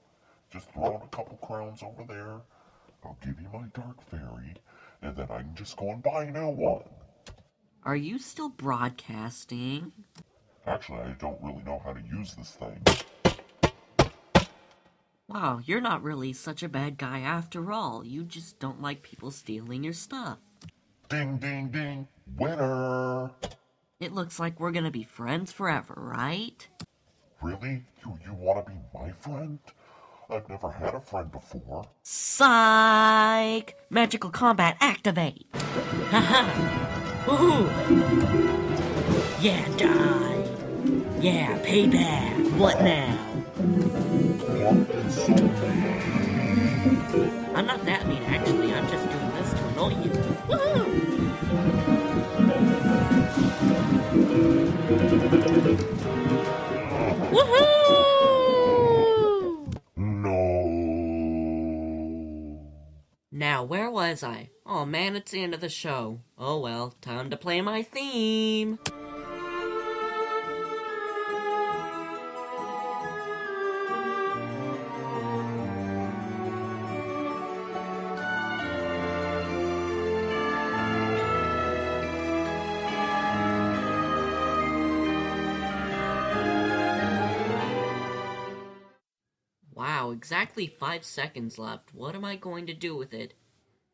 Just 0.50 0.70
throw 0.72 0.96
a 0.96 1.16
couple 1.16 1.36
crowns 1.38 1.82
over 1.82 2.04
there. 2.06 2.40
I'll 3.04 3.18
give 3.24 3.40
you 3.40 3.48
my 3.52 3.66
dark 3.74 4.02
fairy, 4.10 4.54
and 5.02 5.14
then 5.16 5.28
I 5.30 5.38
can 5.38 5.54
just 5.54 5.76
go 5.76 5.90
and 5.90 6.02
buy 6.02 6.24
a 6.24 6.30
new 6.30 6.48
one. 6.48 6.84
Are 7.84 7.96
you 7.96 8.18
still 8.18 8.48
broadcasting? 8.48 9.92
Actually, 10.66 11.00
I 11.00 11.12
don't 11.18 11.40
really 11.42 11.62
know 11.64 11.80
how 11.84 11.92
to 11.92 12.00
use 12.00 12.34
this 12.34 12.50
thing. 12.50 12.82
Wow, 15.28 15.60
you're 15.64 15.80
not 15.80 16.02
really 16.02 16.32
such 16.32 16.62
a 16.62 16.68
bad 16.68 16.98
guy 16.98 17.20
after 17.20 17.70
all. 17.70 18.04
You 18.04 18.24
just 18.24 18.58
don't 18.58 18.80
like 18.80 19.02
people 19.02 19.30
stealing 19.30 19.84
your 19.84 19.92
stuff. 19.92 20.38
Ding, 21.08 21.36
ding, 21.36 21.68
ding. 21.68 22.08
Winner! 22.36 23.30
It 24.00 24.12
looks 24.12 24.38
like 24.38 24.58
we're 24.60 24.72
gonna 24.72 24.90
be 24.90 25.02
friends 25.02 25.52
forever, 25.52 25.94
right? 25.96 26.66
Really? 27.40 27.84
You, 28.04 28.18
you 28.24 28.34
want 28.34 28.66
to 28.66 28.72
be 28.72 28.78
my 28.92 29.12
friend? 29.12 29.60
I've 30.28 30.48
never 30.48 30.70
had 30.70 30.94
a 30.94 31.00
friend 31.00 31.30
before. 31.30 31.84
Psych! 32.02 33.76
Magical 33.90 34.30
combat 34.30 34.76
activate! 34.80 35.46
Haha! 35.54 36.50
Woohoo! 37.26 37.68
Yeah, 39.40 39.64
die! 39.76 40.48
Yeah, 41.20 41.58
payback! 41.60 42.56
What 42.58 42.82
now? 42.82 43.18
I'm 47.54 47.66
not 47.66 47.84
that 47.84 48.06
mean, 48.08 48.22
actually. 48.24 48.74
I'm 48.74 48.88
just 48.88 49.08
doing 49.08 49.30
this 49.36 49.52
to 49.52 49.68
annoy 49.68 49.90
you. 50.02 50.10
Woohoo! 50.48 50.88
Woohoo! 57.38 58.98
No. 59.96 60.38
Now, 63.30 63.62
where 63.62 63.90
was 63.90 64.22
I? 64.24 64.50
Oh 64.66 64.84
man, 64.84 65.14
it's 65.16 65.30
the 65.30 65.42
end 65.42 65.54
of 65.54 65.60
the 65.60 65.68
show. 65.68 66.20
Oh 66.36 66.58
well, 66.58 66.94
time 67.00 67.30
to 67.30 67.36
play 67.36 67.60
my 67.60 67.82
theme. 67.82 68.78
Exactly 90.28 90.66
five 90.66 91.04
seconds 91.04 91.58
left. 91.58 91.94
What 91.94 92.14
am 92.14 92.22
I 92.22 92.36
going 92.36 92.66
to 92.66 92.74
do 92.74 92.94
with 92.94 93.14
it? 93.14 93.32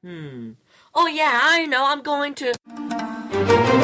Hmm. 0.02 0.54
Oh 0.92 1.06
yeah, 1.06 1.38
I 1.44 1.64
know. 1.66 1.86
I'm 1.86 2.02
going 2.02 2.34
to. 2.34 3.83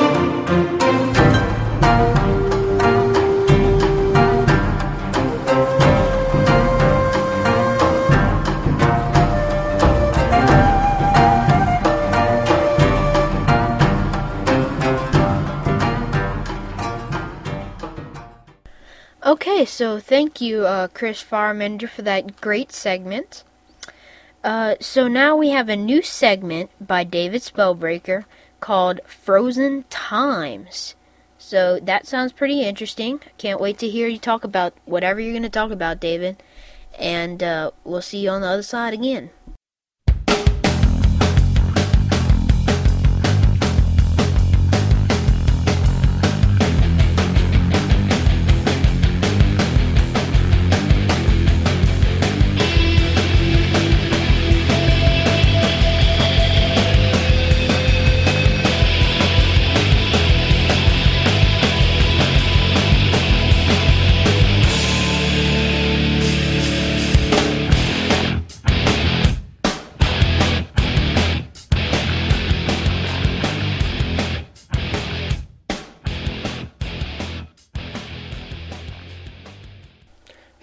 Okay, 19.30 19.64
so 19.64 20.00
thank 20.00 20.40
you, 20.40 20.66
uh, 20.66 20.88
Chris 20.88 21.22
Firemender, 21.22 21.88
for 21.88 22.02
that 22.02 22.40
great 22.40 22.72
segment. 22.72 23.44
Uh, 24.42 24.74
so 24.80 25.06
now 25.06 25.36
we 25.36 25.50
have 25.50 25.68
a 25.68 25.76
new 25.76 26.02
segment 26.02 26.68
by 26.84 27.04
David 27.04 27.42
Spellbreaker 27.42 28.24
called 28.58 28.98
Frozen 29.06 29.84
Times. 29.88 30.96
So 31.38 31.78
that 31.78 32.08
sounds 32.08 32.32
pretty 32.32 32.64
interesting. 32.64 33.20
Can't 33.38 33.60
wait 33.60 33.78
to 33.78 33.88
hear 33.88 34.08
you 34.08 34.18
talk 34.18 34.42
about 34.42 34.74
whatever 34.84 35.20
you're 35.20 35.32
going 35.32 35.44
to 35.44 35.48
talk 35.48 35.70
about, 35.70 36.00
David. 36.00 36.42
And 36.98 37.40
uh, 37.40 37.70
we'll 37.84 38.02
see 38.02 38.18
you 38.18 38.30
on 38.30 38.40
the 38.40 38.48
other 38.48 38.64
side 38.64 38.94
again. 38.94 39.30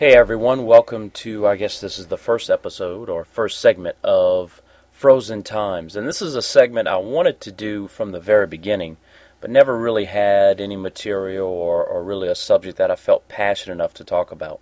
Hey 0.08 0.16
everyone, 0.16 0.66
welcome 0.66 1.10
to 1.10 1.46
I 1.46 1.58
guess 1.58 1.82
this 1.82 2.00
is 2.00 2.08
the 2.08 2.16
first 2.16 2.50
episode 2.50 3.10
or 3.10 3.26
first 3.26 3.60
segment 3.60 3.98
of 4.06 4.62
Frozen 4.90 5.44
Times. 5.44 5.98
And 5.98 6.08
this 6.08 6.22
is 6.22 6.34
a 6.34 6.42
segment 6.42 6.88
I 6.88 6.96
wanted 6.96 7.42
to 7.42 7.52
do 7.52 7.90
from 7.90 8.14
the 8.14 8.20
very 8.22 8.48
beginning, 8.48 8.96
but 9.42 9.50
never 9.50 9.78
really 9.78 10.06
had 10.06 10.62
any 10.62 10.78
material 10.78 11.50
or, 11.50 11.84
or 11.84 12.06
really 12.06 12.30
a 12.30 12.36
subject 12.36 12.78
that 12.78 12.90
I 12.90 12.96
felt 12.96 13.28
passionate 13.28 13.74
enough 13.74 13.94
to 13.96 14.06
talk 14.06 14.32
about. 14.32 14.62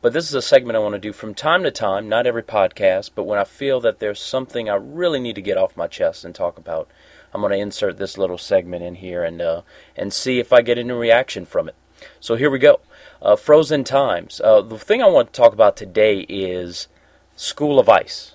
But 0.00 0.14
this 0.14 0.30
is 0.30 0.34
a 0.34 0.40
segment 0.40 0.76
I 0.76 0.80
want 0.80 0.94
to 0.94 0.98
do 0.98 1.12
from 1.12 1.34
time 1.34 1.62
to 1.64 1.70
time, 1.70 2.08
not 2.08 2.26
every 2.26 2.42
podcast, 2.42 3.10
but 3.14 3.24
when 3.24 3.38
I 3.38 3.44
feel 3.44 3.80
that 3.82 3.98
there's 3.98 4.18
something 4.18 4.70
I 4.70 4.76
really 4.76 5.20
need 5.20 5.34
to 5.34 5.42
get 5.42 5.58
off 5.58 5.76
my 5.76 5.88
chest 5.88 6.24
and 6.24 6.34
talk 6.34 6.56
about, 6.56 6.88
I'm 7.34 7.42
going 7.42 7.52
to 7.52 7.58
insert 7.58 7.98
this 7.98 8.16
little 8.16 8.38
segment 8.38 8.82
in 8.82 8.94
here 8.94 9.24
and 9.24 9.42
uh, 9.42 9.60
and 9.94 10.10
see 10.10 10.38
if 10.38 10.54
I 10.54 10.62
get 10.62 10.78
any 10.78 10.92
reaction 10.92 11.44
from 11.44 11.68
it. 11.68 11.74
So 12.18 12.36
here 12.36 12.48
we 12.48 12.58
go. 12.58 12.80
Uh, 13.22 13.36
Frozen 13.36 13.84
Times. 13.84 14.40
Uh, 14.42 14.62
the 14.62 14.78
thing 14.78 15.02
I 15.02 15.06
want 15.06 15.30
to 15.30 15.36
talk 15.38 15.52
about 15.52 15.76
today 15.76 16.20
is 16.20 16.88
School 17.36 17.78
of 17.78 17.86
Ice. 17.86 18.32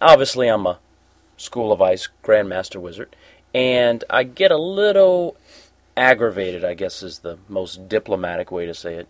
Obviously, 0.00 0.48
I'm 0.48 0.66
a 0.66 0.80
School 1.36 1.70
of 1.70 1.80
Ice 1.80 2.08
Grandmaster 2.24 2.80
Wizard, 2.80 3.14
and 3.54 4.02
I 4.10 4.24
get 4.24 4.50
a 4.50 4.56
little 4.56 5.36
aggravated, 5.96 6.64
I 6.64 6.74
guess 6.74 7.00
is 7.00 7.20
the 7.20 7.38
most 7.48 7.88
diplomatic 7.88 8.50
way 8.50 8.66
to 8.66 8.74
say 8.74 8.96
it, 8.96 9.08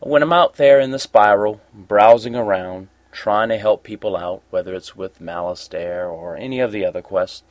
when 0.00 0.22
I'm 0.22 0.34
out 0.34 0.56
there 0.56 0.78
in 0.80 0.90
the 0.90 0.98
spiral, 0.98 1.62
browsing 1.72 2.36
around, 2.36 2.88
trying 3.10 3.48
to 3.48 3.56
help 3.56 3.84
people 3.84 4.18
out, 4.18 4.42
whether 4.50 4.74
it's 4.74 4.96
with 4.96 5.18
Malistaire 5.18 6.12
or 6.12 6.36
any 6.36 6.60
of 6.60 6.72
the 6.72 6.84
other 6.84 7.00
quests. 7.00 7.42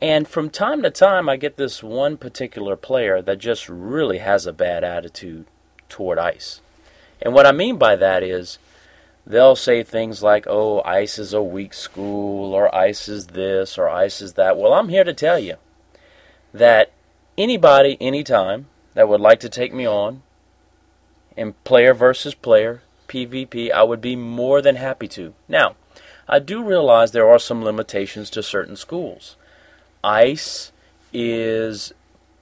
And 0.00 0.28
from 0.28 0.48
time 0.48 0.82
to 0.82 0.90
time, 0.90 1.28
I 1.28 1.36
get 1.36 1.56
this 1.56 1.82
one 1.82 2.18
particular 2.18 2.76
player 2.76 3.20
that 3.20 3.38
just 3.38 3.68
really 3.68 4.18
has 4.18 4.46
a 4.46 4.52
bad 4.52 4.84
attitude 4.84 5.46
toward 5.88 6.18
ice. 6.18 6.60
And 7.20 7.34
what 7.34 7.46
I 7.46 7.52
mean 7.52 7.76
by 7.76 7.96
that 7.96 8.22
is 8.22 8.58
they'll 9.26 9.56
say 9.56 9.82
things 9.82 10.22
like, 10.22 10.46
oh, 10.48 10.82
ice 10.82 11.18
is 11.18 11.32
a 11.32 11.42
weak 11.42 11.74
school, 11.74 12.54
or 12.54 12.72
ice 12.74 13.08
is 13.08 13.28
this, 13.28 13.78
or 13.78 13.88
ice 13.88 14.20
is 14.20 14.34
that. 14.34 14.56
Well, 14.56 14.72
I'm 14.72 14.88
here 14.88 15.04
to 15.04 15.14
tell 15.14 15.38
you 15.38 15.56
that 16.52 16.92
anybody, 17.36 17.96
anytime, 18.00 18.66
that 18.94 19.08
would 19.08 19.20
like 19.20 19.40
to 19.40 19.48
take 19.48 19.74
me 19.74 19.86
on 19.86 20.22
in 21.36 21.54
player 21.64 21.92
versus 21.92 22.34
player, 22.34 22.82
PvP, 23.08 23.70
I 23.70 23.82
would 23.82 24.00
be 24.00 24.16
more 24.16 24.62
than 24.62 24.76
happy 24.76 25.08
to. 25.08 25.34
Now, 25.48 25.76
I 26.28 26.38
do 26.38 26.62
realize 26.62 27.12
there 27.12 27.30
are 27.30 27.38
some 27.38 27.62
limitations 27.62 28.30
to 28.30 28.42
certain 28.42 28.76
schools. 28.76 29.36
Ice 30.02 30.72
is 31.12 31.92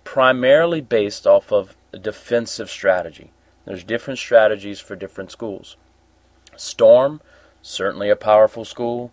primarily 0.04 0.80
based 0.80 1.26
off 1.26 1.52
of 1.52 1.76
defensive 2.00 2.70
strategy. 2.70 3.30
There's 3.64 3.84
different 3.84 4.18
strategies 4.18 4.80
for 4.80 4.96
different 4.96 5.30
schools. 5.30 5.76
Storm, 6.56 7.20
certainly 7.62 8.10
a 8.10 8.16
powerful 8.16 8.64
school. 8.64 9.12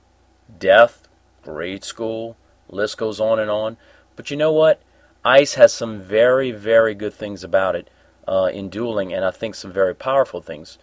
Death, 0.60 1.08
great 1.44 1.84
school. 1.84 2.36
List 2.70 2.98
goes 2.98 3.20
on 3.20 3.40
and 3.40 3.50
on. 3.50 3.78
But 4.16 4.30
you 4.30 4.38
know 4.38 4.52
what? 4.52 4.82
Ice 5.24 5.54
has 5.54 5.72
some 5.72 6.00
very, 6.00 6.52
very 6.52 6.94
good 6.94 7.14
things 7.14 7.44
about 7.44 7.76
it 7.76 7.90
uh, 8.28 8.50
in 8.54 8.70
dueling, 8.70 9.14
and 9.14 9.24
I 9.24 9.32
think 9.32 9.56
some 9.56 9.72
very 9.72 9.96
powerful 9.96 10.42
things. 10.42 10.78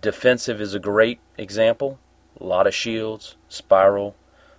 defensive 0.00 0.60
is 0.60 0.74
a 0.74 0.80
great 0.80 1.20
example. 1.38 1.98
A 2.40 2.44
lot 2.44 2.66
of 2.66 2.74
shields, 2.74 3.36
spiral, 3.48 4.16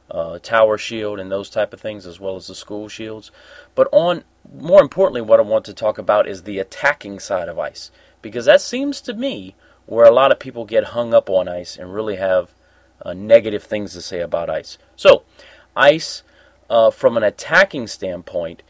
uh, 0.10 0.40
tower 0.40 0.78
shield, 0.78 1.20
and 1.20 1.32
those 1.32 1.50
type 1.50 1.74
of 1.74 1.82
things, 1.82 2.06
as 2.06 2.20
well 2.20 2.36
as 2.36 2.48
the 2.48 2.56
school 2.56 2.88
shields. 2.88 3.32
But 3.76 3.90
on 3.92 4.24
more 4.54 4.82
importantly, 4.82 5.22
what 5.22 5.40
I 5.40 5.44
want 5.44 5.66
to 5.66 5.74
talk 5.74 5.98
about 5.98 6.28
is 6.28 6.44
the 6.44 6.60
attacking 6.60 7.20
side 7.20 7.50
of 7.50 7.60
ice, 7.60 7.92
because 8.26 8.46
that 8.46 8.60
seems 8.60 9.02
to 9.02 9.14
me 9.14 9.54
where 9.86 10.08
a 10.08 10.12
lot 10.12 10.32
of 10.32 10.40
people 10.40 10.66
get 10.66 10.96
hung 10.96 11.14
up 11.14 11.30
on 11.30 11.48
ice 11.48 11.78
and 11.78 11.94
really 11.94 12.16
have 12.16 12.56
uh, 13.04 13.14
negative 13.14 13.62
things 13.62 13.94
to 13.94 14.02
say 14.02 14.20
about 14.20 14.50
ice. 14.50 14.80
So, 14.96 15.22
ice, 15.76 16.24
uh, 16.68 16.90
from 16.90 17.18
an 17.18 17.24
attacking 17.24 17.86
standpoint, 17.86 18.64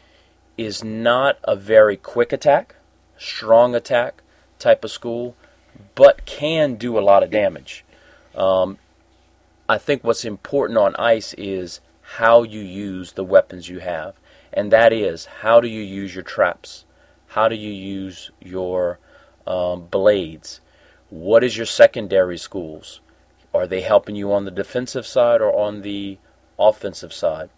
is 0.58 0.84
not 0.84 1.38
a 1.42 1.56
very 1.56 1.96
quick 1.96 2.34
attack, 2.34 2.74
strong 3.16 3.74
attack 3.74 4.22
type 4.58 4.84
of 4.84 4.90
school, 4.90 5.34
but 5.94 6.26
can 6.26 6.74
do 6.74 6.98
a 6.98 7.00
lot 7.00 7.22
of 7.22 7.30
damage. 7.30 7.82
Um, 8.34 8.76
I 9.70 9.78
think 9.78 10.04
what's 10.04 10.26
important 10.26 10.78
on 10.78 10.94
ice 10.96 11.32
is 11.38 11.80
how 12.18 12.42
you 12.42 12.60
use 12.60 13.12
the 13.12 13.24
weapons 13.24 13.70
you 13.70 13.78
have, 13.78 14.16
and 14.52 14.70
that 14.70 14.92
is 14.92 15.24
how 15.40 15.62
do 15.62 15.68
you 15.68 15.80
use 15.80 16.14
your 16.14 16.24
traps? 16.24 16.84
How 17.28 17.48
do 17.48 17.54
you 17.56 17.72
use 17.72 18.30
your 18.38 18.98
um, 19.46 19.86
blades? 19.86 20.60
What 21.10 21.44
is 21.44 21.56
your 21.56 21.66
secondary 21.66 22.38
schools? 22.38 23.00
Are 23.54 23.66
they 23.66 23.80
helping 23.80 24.16
you 24.16 24.32
on 24.32 24.44
the 24.44 24.50
defensive 24.50 25.06
side 25.06 25.40
or 25.40 25.54
on 25.54 25.82
the 25.82 26.18
offensive 26.58 27.12
side? 27.12 27.48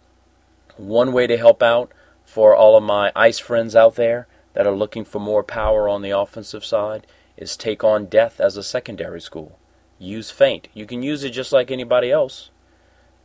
One 0.77 1.11
way 1.11 1.27
to 1.27 1.37
help 1.37 1.61
out 1.61 1.91
for 2.23 2.55
all 2.55 2.77
of 2.77 2.83
my 2.83 3.11
ice 3.15 3.39
friends 3.39 3.75
out 3.75 3.95
there 3.95 4.27
that 4.53 4.67
are 4.67 4.75
looking 4.75 5.03
for 5.03 5.19
more 5.19 5.43
power 5.43 5.89
on 5.89 6.01
the 6.01 6.11
offensive 6.11 6.63
side 6.63 7.07
is 7.37 7.57
take 7.57 7.83
on 7.83 8.05
death 8.05 8.39
as 8.39 8.55
a 8.55 8.63
secondary 8.63 9.21
school. 9.21 9.57
Use 9.97 10.31
feint. 10.31 10.67
You 10.73 10.85
can 10.85 11.03
use 11.03 11.23
it 11.23 11.31
just 11.31 11.51
like 11.51 11.71
anybody 11.71 12.11
else. 12.11 12.49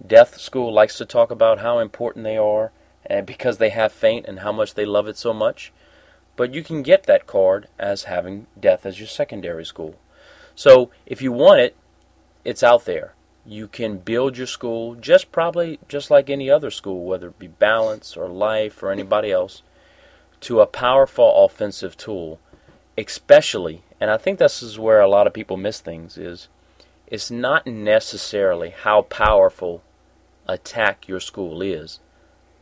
Death 0.05 0.41
School 0.41 0.73
likes 0.73 0.99
to 0.99 1.05
talk 1.05 1.31
about 1.31 1.61
how 1.61 1.79
important 1.79 2.25
they 2.25 2.37
are 2.37 2.73
and 3.07 3.27
because 3.27 3.59
they 3.59 3.71
have 3.71 3.93
feint 3.93 4.27
and 4.27 4.41
how 4.41 4.53
much 4.53 4.75
they 4.75 4.85
love 4.85 5.07
it 5.07 5.17
so 5.17 5.33
much. 5.33 5.73
But 6.37 6.53
you 6.53 6.63
can 6.63 6.83
get 6.83 7.05
that 7.05 7.27
card 7.27 7.69
as 7.79 8.05
having 8.05 8.47
death 8.59 8.85
as 8.85 8.99
your 8.99 9.09
secondary 9.09 9.65
school. 9.65 9.97
So 10.55 10.91
if 11.07 11.23
you 11.23 11.33
want 11.33 11.61
it, 11.61 11.77
it's 12.45 12.63
out 12.63 12.85
there. 12.85 13.15
You 13.47 13.69
can 13.69 13.99
build 13.99 14.37
your 14.37 14.47
school 14.47 14.95
just 14.95 15.31
probably 15.31 15.79
just 15.89 16.11
like 16.11 16.31
any 16.31 16.51
other 16.51 16.71
school, 16.71 17.05
whether 17.05 17.29
it 17.29 17.39
be 17.39 17.49
balance 17.49 18.17
or 18.17 18.29
life 18.29 18.83
or 18.83 18.91
anybody 18.91 19.31
else, 19.31 19.63
to 20.41 20.61
a 20.61 20.67
powerful 20.67 21.45
offensive 21.45 21.97
tool, 21.97 22.41
especially, 22.99 23.83
and 24.01 24.11
I 24.11 24.17
think 24.17 24.39
this 24.39 24.63
is 24.63 24.79
where 24.79 25.01
a 25.01 25.09
lot 25.09 25.27
of 25.27 25.33
people 25.33 25.57
miss 25.57 25.81
things, 25.81 26.17
is 26.19 26.49
it's 27.07 27.31
not 27.31 27.67
necessarily 27.67 28.71
how 28.71 29.03
powerful 29.03 29.83
attack 30.47 31.09
your 31.09 31.21
school 31.21 31.63
is, 31.63 32.01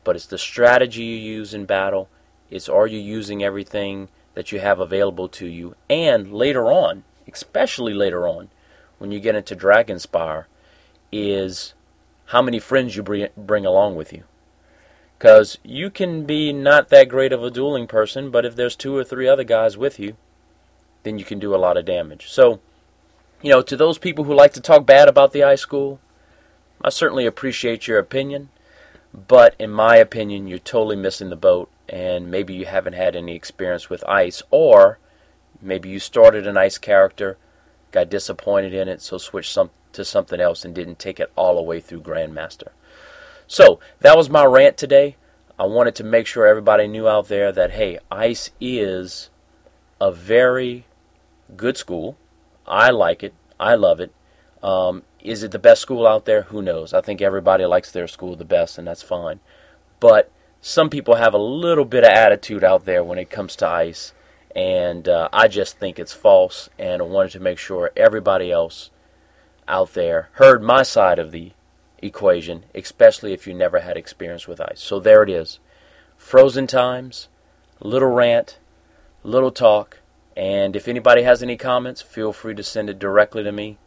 but 0.04 0.16
it's 0.16 0.26
the 0.26 0.38
strategy 0.38 1.02
you 1.02 1.16
use 1.16 1.54
in 1.54 1.64
battle. 1.64 2.08
It's 2.52 2.68
are 2.68 2.86
you 2.86 2.98
using 2.98 3.42
everything 3.42 4.08
that 4.34 4.52
you 4.52 4.60
have 4.60 4.78
available 4.78 5.26
to 5.28 5.46
you, 5.46 5.74
and 5.88 6.32
later 6.32 6.70
on, 6.70 7.04
especially 7.26 7.94
later 7.94 8.28
on, 8.28 8.50
when 8.98 9.10
you 9.10 9.20
get 9.20 9.34
into 9.34 9.56
Dragonspire, 9.56 10.44
is 11.10 11.72
how 12.26 12.42
many 12.42 12.58
friends 12.58 12.94
you 12.94 13.02
bring, 13.02 13.28
bring 13.36 13.64
along 13.64 13.96
with 13.96 14.12
you. 14.12 14.24
Because 15.18 15.58
you 15.62 15.88
can 15.88 16.26
be 16.26 16.52
not 16.52 16.88
that 16.90 17.08
great 17.08 17.32
of 17.32 17.42
a 17.42 17.50
dueling 17.50 17.86
person, 17.86 18.30
but 18.30 18.44
if 18.44 18.54
there's 18.54 18.76
two 18.76 18.94
or 18.94 19.04
three 19.04 19.28
other 19.28 19.44
guys 19.44 19.78
with 19.78 19.98
you, 19.98 20.16
then 21.04 21.18
you 21.18 21.24
can 21.24 21.38
do 21.38 21.54
a 21.54 21.56
lot 21.56 21.76
of 21.76 21.86
damage. 21.86 22.28
So, 22.30 22.60
you 23.40 23.50
know, 23.50 23.62
to 23.62 23.76
those 23.76 23.98
people 23.98 24.24
who 24.24 24.34
like 24.34 24.52
to 24.54 24.60
talk 24.60 24.84
bad 24.84 25.08
about 25.08 25.32
the 25.32 25.42
ice 25.42 25.60
school, 25.60 26.00
I 26.82 26.90
certainly 26.90 27.24
appreciate 27.24 27.86
your 27.86 27.98
opinion, 27.98 28.50
but 29.14 29.54
in 29.58 29.70
my 29.70 29.96
opinion, 29.96 30.48
you're 30.48 30.58
totally 30.58 30.96
missing 30.96 31.30
the 31.30 31.36
boat, 31.36 31.70
and 31.92 32.30
maybe 32.30 32.54
you 32.54 32.66
haven't 32.66 32.94
had 32.94 33.14
any 33.14 33.36
experience 33.36 33.88
with 33.88 34.02
ice, 34.08 34.42
or 34.50 34.98
maybe 35.60 35.88
you 35.88 36.00
started 36.00 36.46
an 36.46 36.56
ice 36.56 36.78
character, 36.78 37.38
got 37.92 38.08
disappointed 38.08 38.74
in 38.74 38.88
it, 38.88 39.00
so 39.00 39.18
switched 39.18 39.52
some, 39.52 39.70
to 39.92 40.04
something 40.04 40.40
else 40.40 40.64
and 40.64 40.74
didn't 40.74 40.98
take 40.98 41.20
it 41.20 41.30
all 41.36 41.54
the 41.54 41.62
way 41.62 41.78
through 41.78 42.00
Grandmaster. 42.00 42.68
So, 43.46 43.78
that 44.00 44.16
was 44.16 44.30
my 44.30 44.44
rant 44.44 44.76
today. 44.76 45.16
I 45.58 45.66
wanted 45.66 45.94
to 45.96 46.04
make 46.04 46.26
sure 46.26 46.46
everybody 46.46 46.88
knew 46.88 47.06
out 47.06 47.28
there 47.28 47.52
that, 47.52 47.72
hey, 47.72 47.98
ice 48.10 48.50
is 48.60 49.28
a 50.00 50.10
very 50.10 50.86
good 51.54 51.76
school 51.76 52.16
I 52.66 52.90
like 52.90 53.22
it. 53.22 53.34
I 53.58 53.74
love 53.74 54.00
it. 54.00 54.12
Um, 54.62 55.02
is 55.20 55.42
it 55.42 55.50
the 55.50 55.58
best 55.58 55.82
school 55.82 56.06
out 56.06 56.24
there? 56.24 56.42
Who 56.42 56.62
knows? 56.62 56.94
I 56.94 57.00
think 57.00 57.20
everybody 57.20 57.64
likes 57.64 57.90
their 57.90 58.08
school 58.08 58.36
the 58.36 58.44
best, 58.44 58.78
and 58.78 58.86
that's 58.86 59.02
fine. 59.02 59.40
But 60.00 60.30
some 60.64 60.88
people 60.88 61.16
have 61.16 61.34
a 61.34 61.38
little 61.38 61.84
bit 61.84 62.04
of 62.04 62.10
attitude 62.10 62.62
out 62.62 62.84
there 62.84 63.02
when 63.02 63.18
it 63.18 63.30
comes 63.30 63.56
to 63.56 63.66
ice, 63.66 64.12
and 64.54 65.08
uh, 65.08 65.28
I 65.32 65.48
just 65.48 65.76
think 65.76 65.98
it's 65.98 66.12
false. 66.12 66.70
And 66.78 67.02
I 67.02 67.04
wanted 67.04 67.32
to 67.32 67.40
make 67.40 67.58
sure 67.58 67.90
everybody 67.96 68.52
else 68.52 68.90
out 69.66 69.94
there 69.94 70.28
heard 70.34 70.62
my 70.62 70.84
side 70.84 71.18
of 71.18 71.32
the 71.32 71.50
equation, 71.98 72.64
especially 72.76 73.32
if 73.32 73.44
you 73.44 73.54
never 73.54 73.80
had 73.80 73.96
experience 73.96 74.46
with 74.46 74.60
ice. 74.60 74.80
So 74.80 75.00
there 75.00 75.24
it 75.24 75.30
is. 75.30 75.58
Frozen 76.16 76.68
times, 76.68 77.26
little 77.80 78.10
rant, 78.10 78.60
little 79.24 79.50
talk, 79.50 79.98
and 80.36 80.76
if 80.76 80.86
anybody 80.86 81.22
has 81.22 81.42
any 81.42 81.56
comments, 81.56 82.02
feel 82.02 82.32
free 82.32 82.54
to 82.54 82.62
send 82.62 82.88
it 82.88 83.00
directly 83.00 83.42
to 83.42 83.50
me 83.50 83.78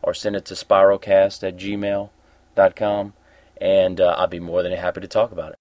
or 0.00 0.14
send 0.14 0.36
it 0.36 0.44
to 0.44 0.54
spiralcast 0.54 1.42
at 1.42 1.56
gmail.com, 1.56 3.14
and 3.60 4.00
uh, 4.00 4.14
I'll 4.16 4.28
be 4.28 4.38
more 4.38 4.62
than 4.62 4.72
happy 4.72 5.00
to 5.00 5.08
talk 5.08 5.32
about 5.32 5.52
it. 5.54 5.59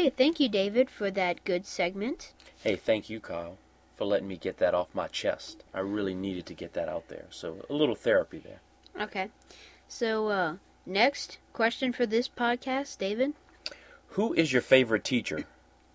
Okay, 0.00 0.08
thank 0.08 0.40
you, 0.40 0.48
David, 0.48 0.88
for 0.88 1.10
that 1.10 1.44
good 1.44 1.66
segment. 1.66 2.32
Hey, 2.62 2.74
thank 2.74 3.10
you, 3.10 3.20
Kyle, 3.20 3.58
for 3.96 4.06
letting 4.06 4.28
me 4.28 4.38
get 4.38 4.56
that 4.56 4.72
off 4.72 4.94
my 4.94 5.08
chest. 5.08 5.62
I 5.74 5.80
really 5.80 6.14
needed 6.14 6.46
to 6.46 6.54
get 6.54 6.72
that 6.72 6.88
out 6.88 7.08
there. 7.08 7.26
So, 7.28 7.66
a 7.68 7.74
little 7.74 7.94
therapy 7.94 8.38
there. 8.38 8.62
Okay. 8.98 9.28
So, 9.88 10.28
uh, 10.28 10.56
next 10.86 11.36
question 11.52 11.92
for 11.92 12.06
this 12.06 12.30
podcast, 12.30 12.96
David. 12.96 13.34
Who 14.12 14.32
is 14.32 14.54
your 14.54 14.62
favorite 14.62 15.04
teacher? 15.04 15.44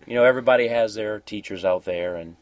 You 0.06 0.14
know, 0.14 0.24
everybody 0.24 0.68
has 0.68 0.94
their 0.94 1.18
teachers 1.18 1.64
out 1.64 1.84
there, 1.84 2.14
and 2.14 2.36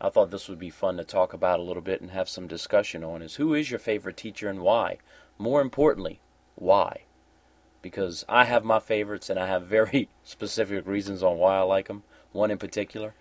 I 0.00 0.08
thought 0.08 0.32
this 0.32 0.48
would 0.48 0.58
be 0.58 0.70
fun 0.70 0.96
to 0.96 1.04
talk 1.04 1.32
about 1.32 1.60
a 1.60 1.62
little 1.62 1.80
bit 1.80 2.00
and 2.00 2.10
have 2.10 2.28
some 2.28 2.48
discussion 2.48 3.04
on 3.04 3.22
is 3.22 3.36
who 3.36 3.54
is 3.54 3.70
your 3.70 3.78
favorite 3.78 4.16
teacher 4.16 4.48
and 4.48 4.62
why? 4.62 4.98
More 5.38 5.60
importantly, 5.60 6.18
why? 6.56 7.02
Because 7.84 8.24
I 8.30 8.46
have 8.46 8.64
my 8.64 8.80
favorites 8.80 9.28
and 9.28 9.38
I 9.38 9.46
have 9.46 9.66
very 9.66 10.08
specific 10.24 10.86
reasons 10.86 11.22
on 11.22 11.36
why 11.36 11.58
I 11.58 11.60
like 11.60 11.86
them, 11.86 12.02
one 12.32 12.50
in 12.50 12.56
particular. 12.56 13.14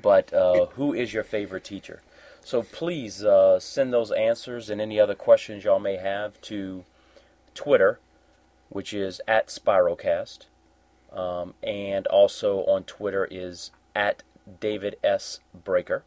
But 0.00 0.32
uh, 0.32 0.66
who 0.74 0.94
is 0.94 1.12
your 1.12 1.22
favorite 1.22 1.64
teacher? 1.64 2.00
So 2.42 2.62
please 2.62 3.22
uh, 3.22 3.60
send 3.60 3.92
those 3.92 4.10
answers 4.12 4.70
and 4.70 4.80
any 4.80 4.98
other 4.98 5.14
questions 5.14 5.64
y'all 5.64 5.78
may 5.78 5.96
have 5.96 6.40
to 6.42 6.84
Twitter, 7.54 8.00
which 8.70 8.94
is 8.94 9.20
at 9.28 9.48
Spiralcast. 9.48 10.46
Um, 11.12 11.52
and 11.62 12.06
also 12.06 12.64
on 12.64 12.84
Twitter 12.84 13.28
is 13.30 13.70
at 13.94 14.22
David 14.60 14.96
S. 15.04 15.40
Breaker. 15.52 16.04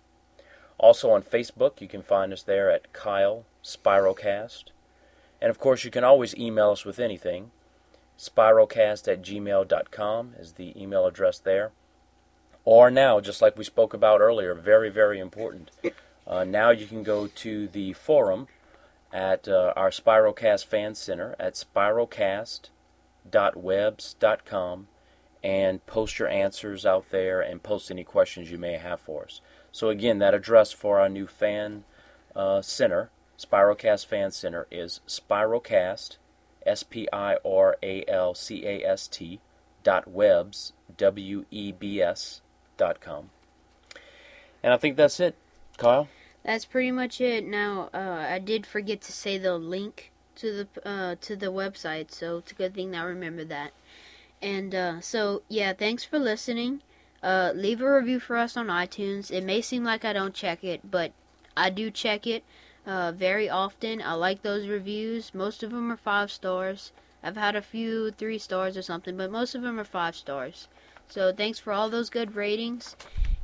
Also 0.80 1.12
on 1.12 1.22
Facebook, 1.22 1.80
you 1.80 1.88
can 1.88 2.02
find 2.02 2.34
us 2.34 2.42
there 2.42 2.72
at 2.72 2.92
Kyle 2.92 3.46
Spiralcast. 3.64 4.66
And 5.40 5.52
of 5.52 5.60
course, 5.60 5.84
you 5.84 5.92
can 5.92 6.04
always 6.04 6.36
email 6.36 6.72
us 6.72 6.86
with 6.86 7.00
anything 7.00 7.52
spiralcast 8.20 9.12
at 9.12 9.24
gmail.com 9.24 10.36
is 10.38 10.54
the 10.54 10.80
email 10.80 11.08
address 11.08 11.40
there. 11.40 11.72
Or 12.64 12.92
now, 12.92 13.20
just 13.20 13.42
like 13.42 13.58
we 13.58 13.64
spoke 13.64 13.96
about 13.96 14.22
earlier, 14.22 14.54
very, 14.54 14.90
very 14.90 15.20
important. 15.20 15.72
Uh, 16.28 16.44
now 16.44 16.70
you 16.70 16.86
can 16.86 17.02
go 17.02 17.26
to 17.26 17.68
the 17.68 17.94
forum 17.94 18.48
at 19.12 19.48
uh, 19.48 19.74
our 19.76 19.90
Spiralcast 19.90 20.66
Fan 20.66 20.94
Center 20.94 21.36
at 21.40 21.56
spiralcast.gmail.com 21.56 22.76
www.webs.com 23.30 24.88
and 25.42 25.86
post 25.86 26.20
your 26.20 26.28
answers 26.28 26.86
out 26.86 27.10
there 27.12 27.40
and 27.42 27.64
post 27.64 27.90
any 27.90 28.04
questions 28.04 28.52
you 28.52 28.58
may 28.58 28.74
have 28.74 29.00
for 29.00 29.24
us. 29.24 29.42
So, 29.72 29.90
again, 29.90 30.20
that 30.20 30.34
address 30.34 30.72
for 30.72 31.00
our 31.00 31.08
new 31.08 31.28
fan 31.28 31.86
uh, 32.36 32.62
center, 32.62 33.10
Spiralcast 33.38 34.06
Fan 34.06 34.32
Center, 34.32 34.68
is 34.70 35.00
Spiralcast, 35.08 36.18
S 36.66 36.84
P 36.84 37.08
I 37.12 37.38
R 37.46 37.78
A 37.82 38.04
L 38.08 38.34
C 38.34 38.66
A 38.66 38.84
S 38.84 39.08
T, 39.08 39.40
dot 39.84 40.08
webs, 40.08 40.74
W 40.98 41.46
E 41.52 41.72
B 41.72 42.02
S, 42.02 42.42
dot 42.78 43.00
com. 43.02 43.30
And 44.62 44.74
I 44.74 44.78
think 44.78 44.98
that's 44.98 45.20
it, 45.20 45.36
Kyle. 45.78 46.08
That's 46.44 46.66
pretty 46.66 46.92
much 46.92 47.22
it. 47.22 47.46
Now, 47.46 47.90
uh, 47.94 48.26
I 48.30 48.40
did 48.40 48.66
forget 48.66 49.02
to 49.02 49.12
say 49.12 49.38
the 49.38 49.58
link 49.58 50.12
to 50.36 50.68
the 50.74 50.88
uh, 50.88 51.16
to 51.22 51.36
the 51.36 51.48
website, 51.48 52.12
so 52.12 52.38
it's 52.38 52.52
a 52.52 52.56
good 52.56 52.74
thing 52.74 52.92
that 52.92 53.02
I 53.02 53.06
remember 53.06 53.44
that. 53.46 53.72
And 54.42 54.74
uh, 54.74 55.02
so, 55.02 55.44
yeah, 55.50 55.74
thanks 55.74 56.06
for 56.06 56.18
listening. 56.18 56.82
Uh, 57.22 57.52
leave 57.54 57.82
a 57.82 57.94
review 57.94 58.20
for 58.22 58.38
us 58.38 58.56
on 58.56 58.68
iTunes. 58.68 59.32
It 59.32 59.44
may 59.44 59.60
seem 59.62 59.84
like 59.84 60.06
I 60.06 60.14
don't 60.14 60.34
check 60.34 60.64
it, 60.64 60.90
but 60.90 61.12
I 61.58 61.70
do 61.70 61.92
check 61.92 62.26
it 62.26 62.44
uh, 62.86 63.12
very 63.12 63.50
often. 63.50 64.02
I 64.02 64.14
like 64.14 64.42
those 64.42 64.68
reviews. 64.68 65.34
Most 65.34 65.64
of 65.64 65.72
them 65.72 65.92
are 65.92 65.98
five 65.98 66.32
stars. 66.32 66.92
I've 67.24 67.38
had 67.38 67.56
a 67.56 67.62
few 67.62 68.12
three 68.12 68.38
stars 68.38 68.78
or 68.78 68.82
something, 68.82 69.18
but 69.18 69.32
most 69.32 69.56
of 69.56 69.62
them 69.62 69.80
are 69.80 69.84
five 69.84 70.16
stars. 70.16 70.68
So 71.08 71.34
thanks 71.34 71.60
for 71.60 71.74
all 71.74 71.90
those 71.90 72.10
good 72.10 72.36
ratings. 72.36 72.96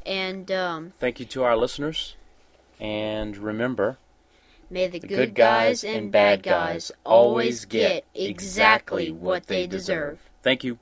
And 0.06 0.52
um, 0.52 0.94
Thank 1.00 1.20
you 1.20 1.26
to 1.28 1.44
our 1.44 1.58
listeners. 1.58 2.16
And 2.80 3.38
remember, 3.38 3.98
may 4.70 4.88
the, 4.88 5.00
the 5.00 5.08
good 5.08 5.34
guys 5.34 5.84
and 5.84 6.12
bad 6.12 6.44
guys 6.44 6.92
always 7.04 7.66
get 7.66 8.06
exactly 8.14 9.12
what 9.12 9.48
they 9.48 9.66
deserve. 9.68 10.20
Thank 10.44 10.64
you. 10.64 10.78